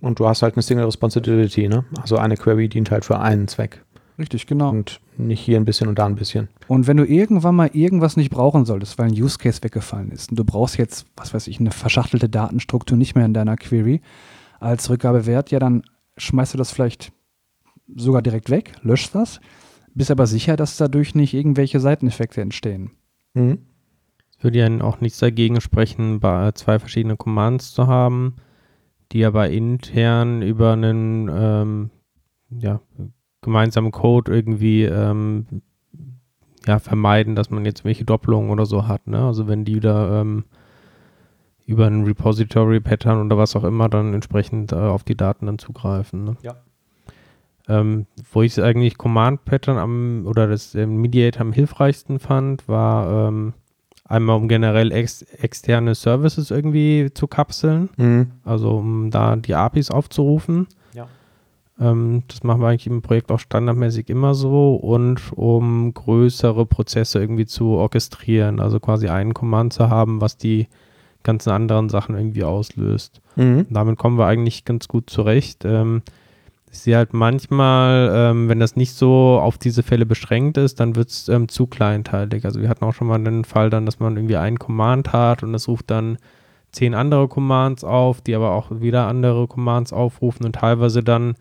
[0.00, 1.84] und du hast halt eine Single Responsibility, ne?
[2.00, 3.84] Also eine Query dient halt für einen Zweck.
[4.18, 4.70] Richtig, genau.
[4.70, 6.48] Und nicht hier ein bisschen und da ein bisschen.
[6.68, 10.30] Und wenn du irgendwann mal irgendwas nicht brauchen solltest, weil ein Use Case weggefallen ist
[10.30, 14.02] und du brauchst jetzt, was weiß ich, eine verschachtelte Datenstruktur nicht mehr in deiner Query
[14.60, 15.82] als Rückgabewert, ja, dann
[16.18, 17.12] schmeißt du das vielleicht
[17.96, 19.40] sogar direkt weg, löscht das
[19.94, 22.92] bist aber sicher, dass dadurch nicht irgendwelche Seiteneffekte entstehen.
[23.34, 23.58] Mhm.
[24.36, 26.20] Es würde ja auch nichts dagegen sprechen,
[26.54, 28.36] zwei verschiedene Commands zu haben,
[29.12, 31.90] die aber intern über einen ähm,
[32.50, 32.80] ja,
[33.42, 35.46] gemeinsamen Code irgendwie ähm,
[36.66, 39.06] ja, vermeiden, dass man jetzt welche Doppelungen oder so hat.
[39.06, 39.24] Ne?
[39.24, 40.44] Also wenn die wieder ähm,
[41.66, 46.24] über ein Repository-Pattern oder was auch immer dann entsprechend äh, auf die Daten dann zugreifen.
[46.24, 46.36] Ne?
[46.42, 46.56] Ja.
[47.70, 53.28] Ähm, wo ich eigentlich Command Pattern am oder das äh, Mediator am hilfreichsten fand, war
[53.28, 53.52] ähm,
[54.04, 58.32] einmal um generell ex externe Services irgendwie zu kapseln, mhm.
[58.44, 60.66] also um da die APIs aufzurufen.
[60.94, 61.06] Ja.
[61.78, 67.20] Ähm, das machen wir eigentlich im Projekt auch standardmäßig immer so und um größere Prozesse
[67.20, 70.66] irgendwie zu orchestrieren, also quasi einen Command zu haben, was die
[71.22, 73.20] ganzen anderen Sachen irgendwie auslöst.
[73.36, 73.66] Mhm.
[73.70, 75.64] Damit kommen wir eigentlich ganz gut zurecht.
[75.64, 76.02] Ähm,
[76.72, 80.94] ich sehe halt manchmal, ähm, wenn das nicht so auf diese Fälle beschränkt ist, dann
[80.94, 82.44] wird es ähm, zu kleinteilig.
[82.44, 85.42] Also wir hatten auch schon mal den Fall dann, dass man irgendwie einen Command hat
[85.42, 86.18] und es ruft dann
[86.70, 91.34] zehn andere Commands auf, die aber auch wieder andere Commands aufrufen und teilweise dann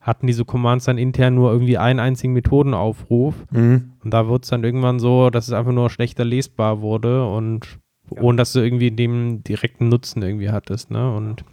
[0.00, 3.34] hatten diese Commands dann intern nur irgendwie einen einzigen Methodenaufruf.
[3.50, 3.94] Mhm.
[4.04, 7.78] Und da wird es dann irgendwann so, dass es einfach nur schlechter lesbar wurde und
[8.14, 8.20] ja.
[8.20, 10.90] ohne dass du irgendwie dem direkten Nutzen irgendwie hattest.
[10.90, 11.10] Ne?
[11.10, 11.46] Und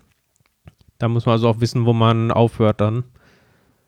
[0.98, 3.06] da muss man also auch wissen, wo man aufhört dann.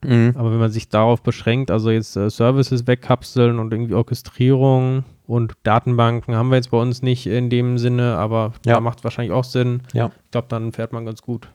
[0.04, 0.34] Mhm.
[0.36, 5.54] Aber wenn man sich darauf beschränkt, also jetzt äh, Services wegkapseln und irgendwie Orchestrierung und
[5.64, 8.76] Datenbanken haben wir jetzt bei uns nicht in dem Sinne, aber ja.
[8.76, 9.82] da macht es wahrscheinlich auch Sinn.
[9.93, 10.12] Ja.
[10.26, 11.47] Ich glaube, dann fährt man ganz gut.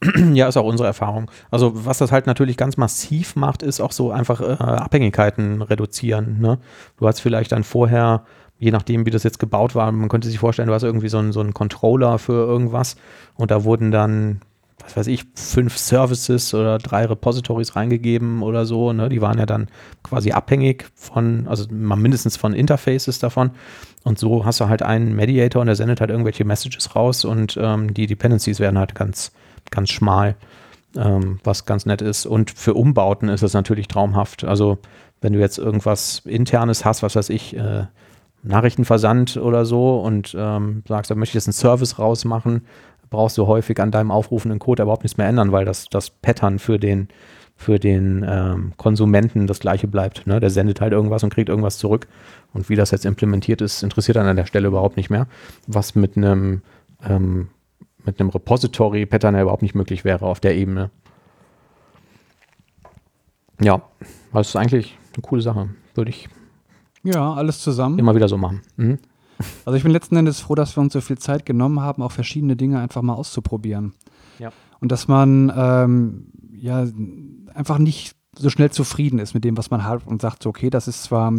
[0.34, 1.30] Ja, ist auch unsere Erfahrung.
[1.50, 6.40] Also was das halt natürlich ganz massiv macht, ist auch so einfach äh, Abhängigkeiten reduzieren.
[6.40, 6.58] Ne?
[6.98, 8.22] Du hast vielleicht dann vorher,
[8.58, 11.18] je nachdem wie das jetzt gebaut war, man könnte sich vorstellen, du hast irgendwie so
[11.18, 12.96] einen, so einen Controller für irgendwas
[13.34, 14.40] und da wurden dann
[14.88, 18.92] was weiß ich, fünf Services oder drei Repositories reingegeben oder so.
[18.92, 19.08] Ne?
[19.08, 19.68] Die waren ja dann
[20.02, 23.50] quasi abhängig von, also mindestens von Interfaces davon.
[24.04, 27.58] Und so hast du halt einen Mediator und der sendet halt irgendwelche Messages raus und
[27.60, 29.32] ähm, die Dependencies werden halt ganz,
[29.70, 30.36] ganz schmal,
[30.96, 32.26] ähm, was ganz nett ist.
[32.26, 34.44] Und für Umbauten ist das natürlich traumhaft.
[34.44, 34.78] Also
[35.20, 37.84] wenn du jetzt irgendwas internes hast, was weiß ich, äh,
[38.42, 42.62] Nachrichtenversand oder so und ähm, sagst, da möchte ich jetzt einen Service rausmachen,
[43.10, 46.58] brauchst du häufig an deinem aufrufenden Code überhaupt nichts mehr ändern, weil das, das Pattern
[46.58, 47.08] für den,
[47.56, 50.26] für den ähm, Konsumenten das gleiche bleibt.
[50.26, 50.40] Ne?
[50.40, 52.06] Der sendet halt irgendwas und kriegt irgendwas zurück.
[52.54, 55.26] Und wie das jetzt implementiert ist, interessiert dann an der Stelle überhaupt nicht mehr.
[55.66, 56.62] Was mit einem
[57.04, 57.48] ähm,
[58.04, 60.90] mit einem Repository-Pattern ja überhaupt nicht möglich wäre auf der Ebene.
[63.60, 63.82] Ja,
[64.32, 65.68] das ist eigentlich eine coole Sache.
[65.94, 66.28] Würde ich
[67.02, 67.98] Ja, alles zusammen.
[67.98, 68.62] immer wieder so machen.
[68.76, 68.98] Mhm.
[69.64, 72.12] Also ich bin letzten Endes froh, dass wir uns so viel Zeit genommen haben, auch
[72.12, 73.94] verschiedene Dinge einfach mal auszuprobieren.
[74.38, 74.50] Ja.
[74.80, 76.86] Und dass man ähm, ja
[77.54, 80.70] einfach nicht so schnell zufrieden ist mit dem, was man hat und sagt, so, okay,
[80.70, 81.34] das ist zwar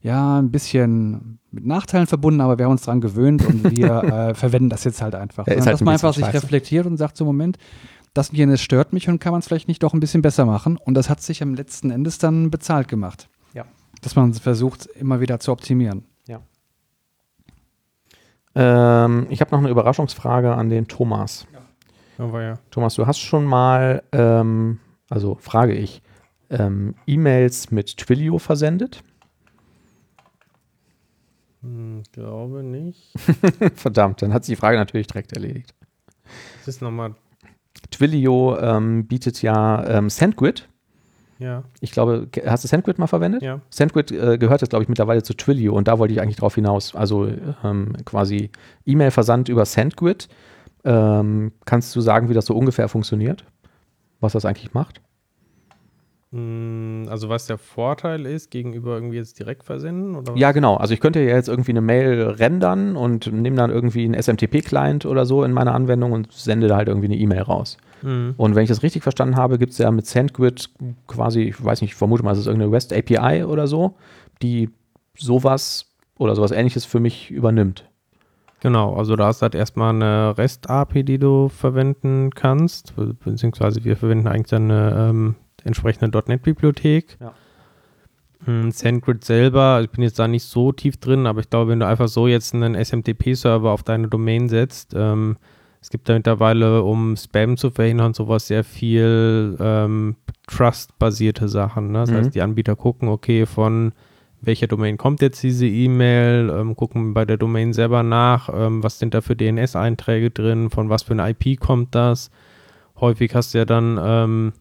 [0.00, 4.34] ja ein bisschen mit Nachteilen verbunden, aber wir haben uns daran gewöhnt und wir äh,
[4.34, 5.46] verwenden das jetzt halt einfach.
[5.46, 6.42] Ja, halt dass ein man einfach sich scheiße.
[6.42, 7.58] reflektiert und sagt, so Moment,
[8.14, 10.44] das und jenes stört mich und kann man es vielleicht nicht doch ein bisschen besser
[10.44, 10.76] machen.
[10.76, 13.28] Und das hat sich am letzten Endes dann bezahlt gemacht.
[13.54, 13.64] Ja.
[14.02, 16.04] Dass man versucht, immer wieder zu optimieren.
[18.60, 21.46] Ähm, ich habe noch eine Überraschungsfrage an den Thomas.
[22.18, 22.58] Aber ja.
[22.72, 26.02] Thomas, du hast schon mal, ähm, also frage ich,
[26.50, 29.04] ähm, E-Mails mit Twilio versendet?
[31.62, 33.12] Hm, glaube nicht.
[33.74, 35.72] Verdammt, dann hat sich die Frage natürlich direkt erledigt.
[36.58, 37.14] Das ist nochmal,
[37.92, 40.67] Twilio ähm, bietet ja ähm, SendGrid.
[41.38, 43.42] Ja, Ich glaube, hast du SendGrid mal verwendet?
[43.42, 43.60] ja.
[43.70, 46.54] SendGrid äh, gehört jetzt, glaube ich, mittlerweile zu Twilio und da wollte ich eigentlich drauf
[46.56, 46.94] hinaus.
[46.94, 47.28] Also
[47.64, 48.50] ähm, quasi
[48.86, 50.28] E-Mail-Versand über SendGrid.
[50.84, 53.44] Ähm, kannst du sagen, wie das so ungefähr funktioniert?
[54.20, 55.00] Was das eigentlich macht?
[56.32, 60.14] Hm, Also was der Vorteil ist gegenüber irgendwie jetzt direkt versenden?
[60.14, 60.40] Oder was?
[60.40, 60.76] Ja, genau.
[60.76, 65.06] Also ich könnte ja jetzt irgendwie eine Mail rendern und nehme dann irgendwie einen SMTP-Client
[65.06, 67.78] oder so in meiner Anwendung und sende da halt irgendwie eine E-Mail raus.
[68.02, 68.34] Hm.
[68.36, 70.70] Und wenn ich das richtig verstanden habe, gibt es ja mit SendGrid
[71.06, 73.96] quasi, ich weiß nicht, ich vermute mal, es ist irgendeine REST API oder so,
[74.42, 74.70] die
[75.16, 75.86] sowas
[76.16, 77.84] oder sowas ähnliches für mich übernimmt.
[78.60, 83.84] Genau, also da hast du halt erstmal eine REST-API, die du verwenden kannst, be- beziehungsweise
[83.84, 87.18] wir verwenden eigentlich dann eine ähm, entsprechende .NET-Bibliothek.
[87.20, 87.34] Ja.
[88.44, 91.78] Hm, SendGrid selber, ich bin jetzt da nicht so tief drin, aber ich glaube, wenn
[91.80, 95.36] du einfach so jetzt einen SMTP-Server auf deine Domain setzt, ähm,
[95.88, 100.16] es gibt da mittlerweile, um Spam zu verhindern, sowas sehr viel ähm,
[100.46, 101.92] Trust-basierte Sachen.
[101.92, 102.00] Ne?
[102.00, 102.14] Das Mhm.
[102.16, 103.92] heißt, die Anbieter gucken, okay, von
[104.42, 108.98] welcher Domain kommt jetzt diese E-Mail, ähm, gucken bei der Domain selber nach, ähm, was
[108.98, 112.30] sind da für DNS-Einträge drin, von was für eine IP kommt das.
[113.00, 114.52] Häufig hast du ja dann, ähm,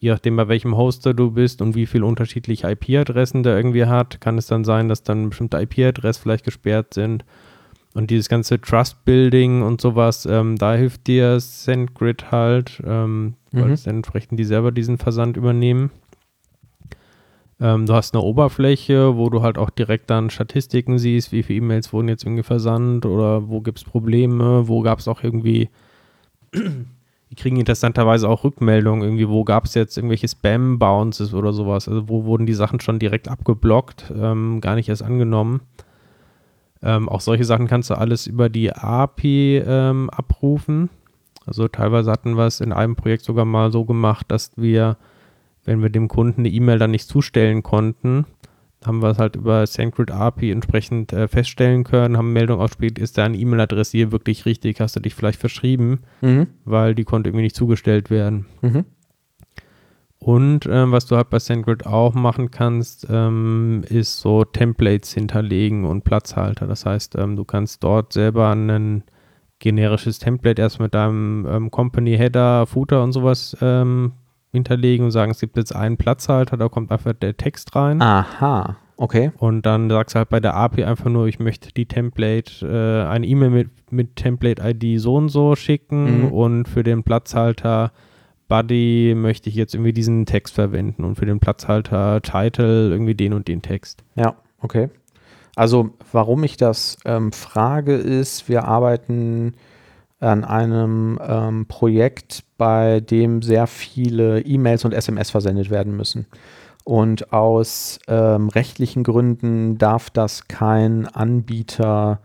[0.00, 4.20] je nachdem bei welchem Hoster du bist und wie viele unterschiedliche IP-Adressen der irgendwie hat,
[4.20, 7.24] kann es dann sein, dass dann bestimmte IP-Adressen vielleicht gesperrt sind.
[7.94, 13.72] Und dieses ganze Trust-Building und sowas, ähm, da hilft dir SendGrid halt, ähm, weil Mhm.
[13.72, 15.90] es dann entsprechend die selber diesen Versand übernehmen.
[17.60, 21.58] Ähm, du hast eine Oberfläche, wo du halt auch direkt dann Statistiken siehst, wie viele
[21.58, 25.68] E-Mails wurden jetzt irgendwie versandt oder wo gibt es Probleme, wo gab es auch irgendwie,
[26.52, 32.08] die kriegen interessanterweise auch Rückmeldungen, irgendwie, wo gab es jetzt irgendwelche Spam-Bounces oder sowas, also
[32.08, 35.60] wo wurden die Sachen schon direkt abgeblockt, ähm, gar nicht erst angenommen.
[36.86, 40.90] Ähm, auch solche Sachen kannst du alles über die API ähm, abrufen.
[41.46, 44.96] Also teilweise hatten wir es in einem Projekt sogar mal so gemacht, dass wir,
[45.64, 48.26] wenn wir dem Kunden eine E-Mail dann nicht zustellen konnten,
[48.84, 53.16] haben wir es halt über SendGrid API entsprechend äh, feststellen können, haben Meldung ausgespielt, ist
[53.16, 56.48] deine E-Mail-Adresse hier wirklich richtig, hast du dich vielleicht verschrieben, Mhm.
[56.66, 58.44] weil die konnte irgendwie nicht zugestellt werden.
[58.60, 58.84] Mhm.
[60.24, 65.84] Und ähm, was du halt bei SendGrid auch machen kannst, ähm, ist so Templates hinterlegen
[65.84, 66.66] und Platzhalter.
[66.66, 69.02] Das heißt, ähm, du kannst dort selber ein
[69.58, 74.12] generisches Template erst mit deinem ähm, Company Header, Footer und sowas ähm,
[74.50, 78.00] hinterlegen und sagen, es gibt jetzt einen Platzhalter, da kommt einfach der Text rein.
[78.00, 79.30] Aha, okay.
[79.36, 83.06] Und dann sagst du halt bei der API einfach nur, ich möchte die Template, äh,
[83.10, 86.32] eine E-Mail mit, mit Template-ID so und so schicken Mhm.
[86.32, 87.92] und für den Platzhalter
[88.48, 93.32] Buddy möchte ich jetzt irgendwie diesen Text verwenden und für den Platzhalter Title irgendwie den
[93.32, 94.04] und den Text.
[94.16, 94.90] Ja, okay.
[95.56, 99.54] Also, warum ich das ähm, frage, ist, wir arbeiten
[100.20, 106.26] an einem ähm, Projekt, bei dem sehr viele E-Mails und SMS versendet werden müssen.
[106.84, 112.20] Und aus ähm, rechtlichen Gründen darf das kein Anbieter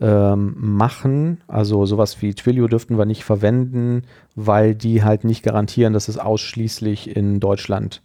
[0.00, 1.42] ähm, machen.
[1.46, 4.02] Also sowas wie Twilio dürften wir nicht verwenden,
[4.34, 8.02] weil die halt nicht garantieren, dass es ausschließlich in Deutschland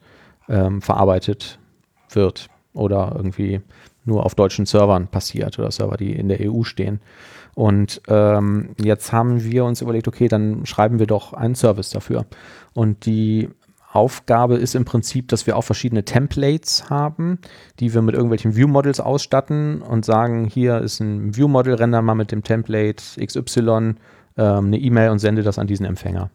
[0.50, 1.60] ähm, verarbeitet
[2.10, 3.62] wird oder irgendwie
[4.04, 7.00] nur auf deutschen Servern passiert oder Server, die in der EU stehen.
[7.56, 12.26] Und ähm, jetzt haben wir uns überlegt, okay, dann schreiben wir doch einen Service dafür.
[12.74, 13.50] Und die
[13.96, 17.40] Aufgabe ist im Prinzip, dass wir auch verschiedene Templates haben,
[17.80, 22.32] die wir mit irgendwelchen View-Models ausstatten und sagen, hier ist ein View-Model, render mal mit
[22.32, 23.96] dem Template XY
[24.38, 26.30] ähm, eine E-Mail und sende das an diesen Empfänger.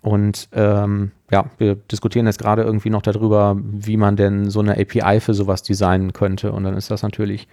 [0.00, 4.78] Und ähm, ja, wir diskutieren jetzt gerade irgendwie noch darüber, wie man denn so eine
[4.78, 6.52] API für sowas designen könnte.
[6.52, 7.48] Und dann ist das natürlich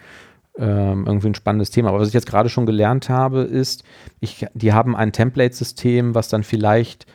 [0.58, 1.90] ähm, irgendwie ein spannendes Thema.
[1.90, 3.84] Aber was ich jetzt gerade schon gelernt habe, ist,
[4.20, 7.08] ich, die haben ein Template-System, was dann vielleicht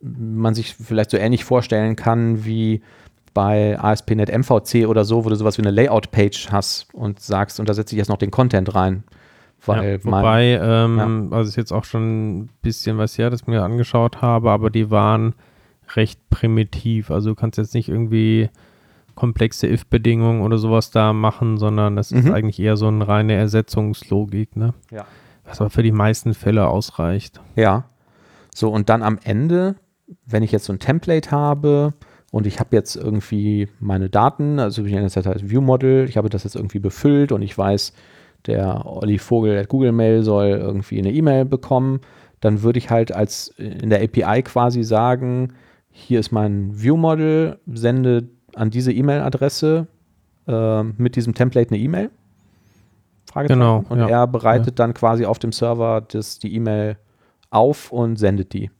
[0.00, 2.82] man sich vielleicht so ähnlich vorstellen kann wie
[3.34, 7.68] bei ASP.NET MVC oder so, wo du sowas wie eine Layout-Page hast und sagst, und
[7.68, 9.04] da setze ich jetzt noch den Content rein.
[9.64, 11.36] Weil ja, wobei, ähm, ja.
[11.36, 14.70] also ist jetzt auch schon ein bisschen was her, das ich mir angeschaut habe, aber
[14.70, 15.34] die waren
[15.94, 17.10] recht primitiv.
[17.10, 18.50] Also du kannst jetzt nicht irgendwie
[19.14, 22.18] komplexe if-Bedingungen oder sowas da machen, sondern das mhm.
[22.18, 24.74] ist eigentlich eher so eine reine Ersetzungslogik, ne?
[24.90, 25.06] Ja.
[25.44, 27.40] Was aber für die meisten Fälle ausreicht.
[27.56, 27.84] Ja.
[28.54, 29.76] So, und dann am Ende,
[30.26, 31.94] wenn ich jetzt so ein Template habe,
[32.32, 36.16] und ich habe jetzt irgendwie meine Daten, also ich nenne das halt View Model, ich
[36.16, 37.92] habe das jetzt irgendwie befüllt und ich weiß,
[38.46, 42.00] der Olli Vogel at Google Mail soll irgendwie eine E-Mail bekommen,
[42.40, 45.52] dann würde ich halt als in der API quasi sagen,
[45.90, 49.86] hier ist mein View Model, sende an diese E-Mail-Adresse
[50.48, 52.10] äh, mit diesem Template eine E-Mail.
[53.34, 53.84] Genau.
[53.88, 54.08] Und ja.
[54.08, 54.84] er bereitet ja.
[54.86, 56.96] dann quasi auf dem Server das, die E-Mail
[57.52, 58.70] auf und sendet die.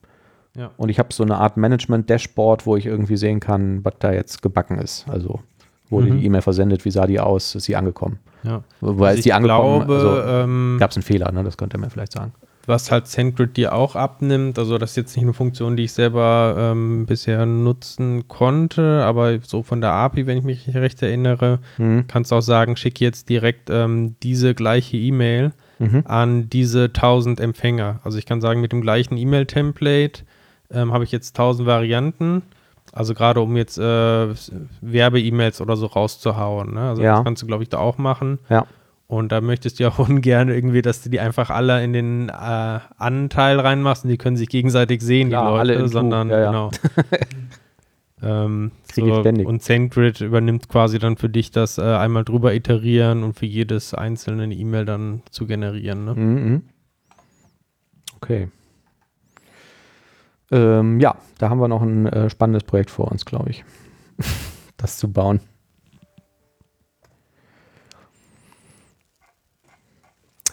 [0.56, 0.70] Ja.
[0.76, 4.42] Und ich habe so eine Art Management-Dashboard, wo ich irgendwie sehen kann, was da jetzt
[4.42, 5.06] gebacken ist.
[5.08, 5.40] Also
[5.88, 6.18] wurde mhm.
[6.18, 8.18] die E-Mail versendet, wie sah die aus, ist sie angekommen.
[8.42, 8.62] Ja.
[8.80, 11.44] Weil also ist die angekommen, glaube, also, ähm, gab es einen Fehler, ne?
[11.44, 12.32] das könnte er mir vielleicht sagen.
[12.66, 15.92] Was halt SendGrid dir auch abnimmt, also das ist jetzt nicht eine Funktion, die ich
[15.92, 21.58] selber ähm, bisher nutzen konnte, aber so von der API, wenn ich mich recht erinnere,
[21.78, 22.06] mhm.
[22.06, 26.02] kannst du auch sagen, schicke jetzt direkt ähm, diese gleiche E-Mail mhm.
[26.06, 28.00] an diese 1000 Empfänger.
[28.04, 30.22] Also ich kann sagen, mit dem gleichen E-Mail-Template
[30.72, 32.42] ähm, habe ich jetzt 1000 Varianten.
[32.92, 34.28] Also gerade um jetzt äh,
[34.80, 36.74] Werbe-E-Mails oder so rauszuhauen.
[36.74, 36.80] Ne?
[36.80, 37.16] Also ja.
[37.16, 38.38] das kannst du, glaube ich, da auch machen.
[38.48, 38.66] Ja.
[39.06, 42.28] Und da möchtest du ja auch ungern irgendwie, dass du die einfach alle in den
[42.28, 46.40] äh, Anteil reinmachst und die können sich gegenseitig sehen, Klar, die Leute, alle sondern ja,
[46.40, 46.46] ja.
[46.46, 46.70] genau.
[48.22, 49.04] ähm, so.
[49.04, 53.94] Und SendGrid übernimmt quasi dann für dich das äh, einmal drüber iterieren und für jedes
[53.94, 56.04] einzelne eine E-Mail dann zu generieren.
[56.04, 56.14] Ne?
[56.14, 56.62] Mhm.
[58.16, 58.48] Okay.
[60.52, 63.64] Ähm, ja, da haben wir noch ein äh, spannendes Projekt vor uns, glaube ich.
[64.76, 65.40] das zu bauen.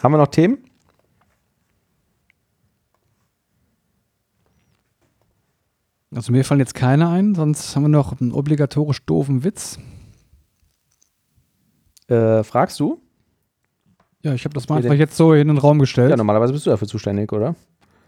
[0.02, 0.69] Haben wir noch Themen?
[6.12, 9.78] Also mir fallen jetzt keine ein, sonst haben wir noch einen obligatorisch doofen Witz.
[12.08, 13.00] Äh, fragst du?
[14.22, 16.10] Ja, ich habe das mal einfach jetzt so in den Raum gestellt.
[16.10, 17.54] Ja, normalerweise bist du dafür zuständig, oder?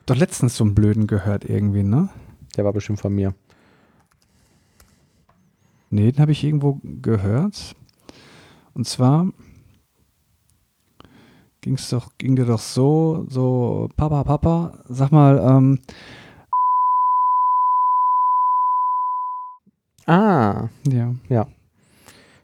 [0.07, 2.09] Doch letztens so einen Blöden gehört irgendwie, ne?
[2.57, 3.35] Der war bestimmt von mir.
[5.91, 7.77] Nee, den habe ich irgendwo gehört.
[8.75, 9.29] Und zwar
[11.61, 15.79] ging's doch, ging der doch so, so, Papa, Papa, sag mal, ähm,
[20.07, 20.69] Ah.
[20.89, 21.15] Ja.
[21.29, 21.47] Ja.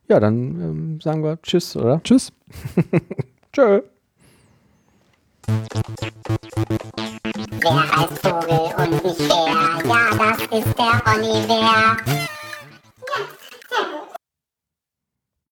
[0.09, 2.01] Ja, dann ähm, sagen wir Tschüss, oder?
[2.03, 2.33] Tschüss.
[3.53, 3.83] Tschö.
[7.61, 9.37] Wer heißt Vogel und nicht Bär?
[9.85, 11.61] Ja, das ist der Oliver.
[11.61, 11.97] Ja,
[13.69, 14.08] sehr gut.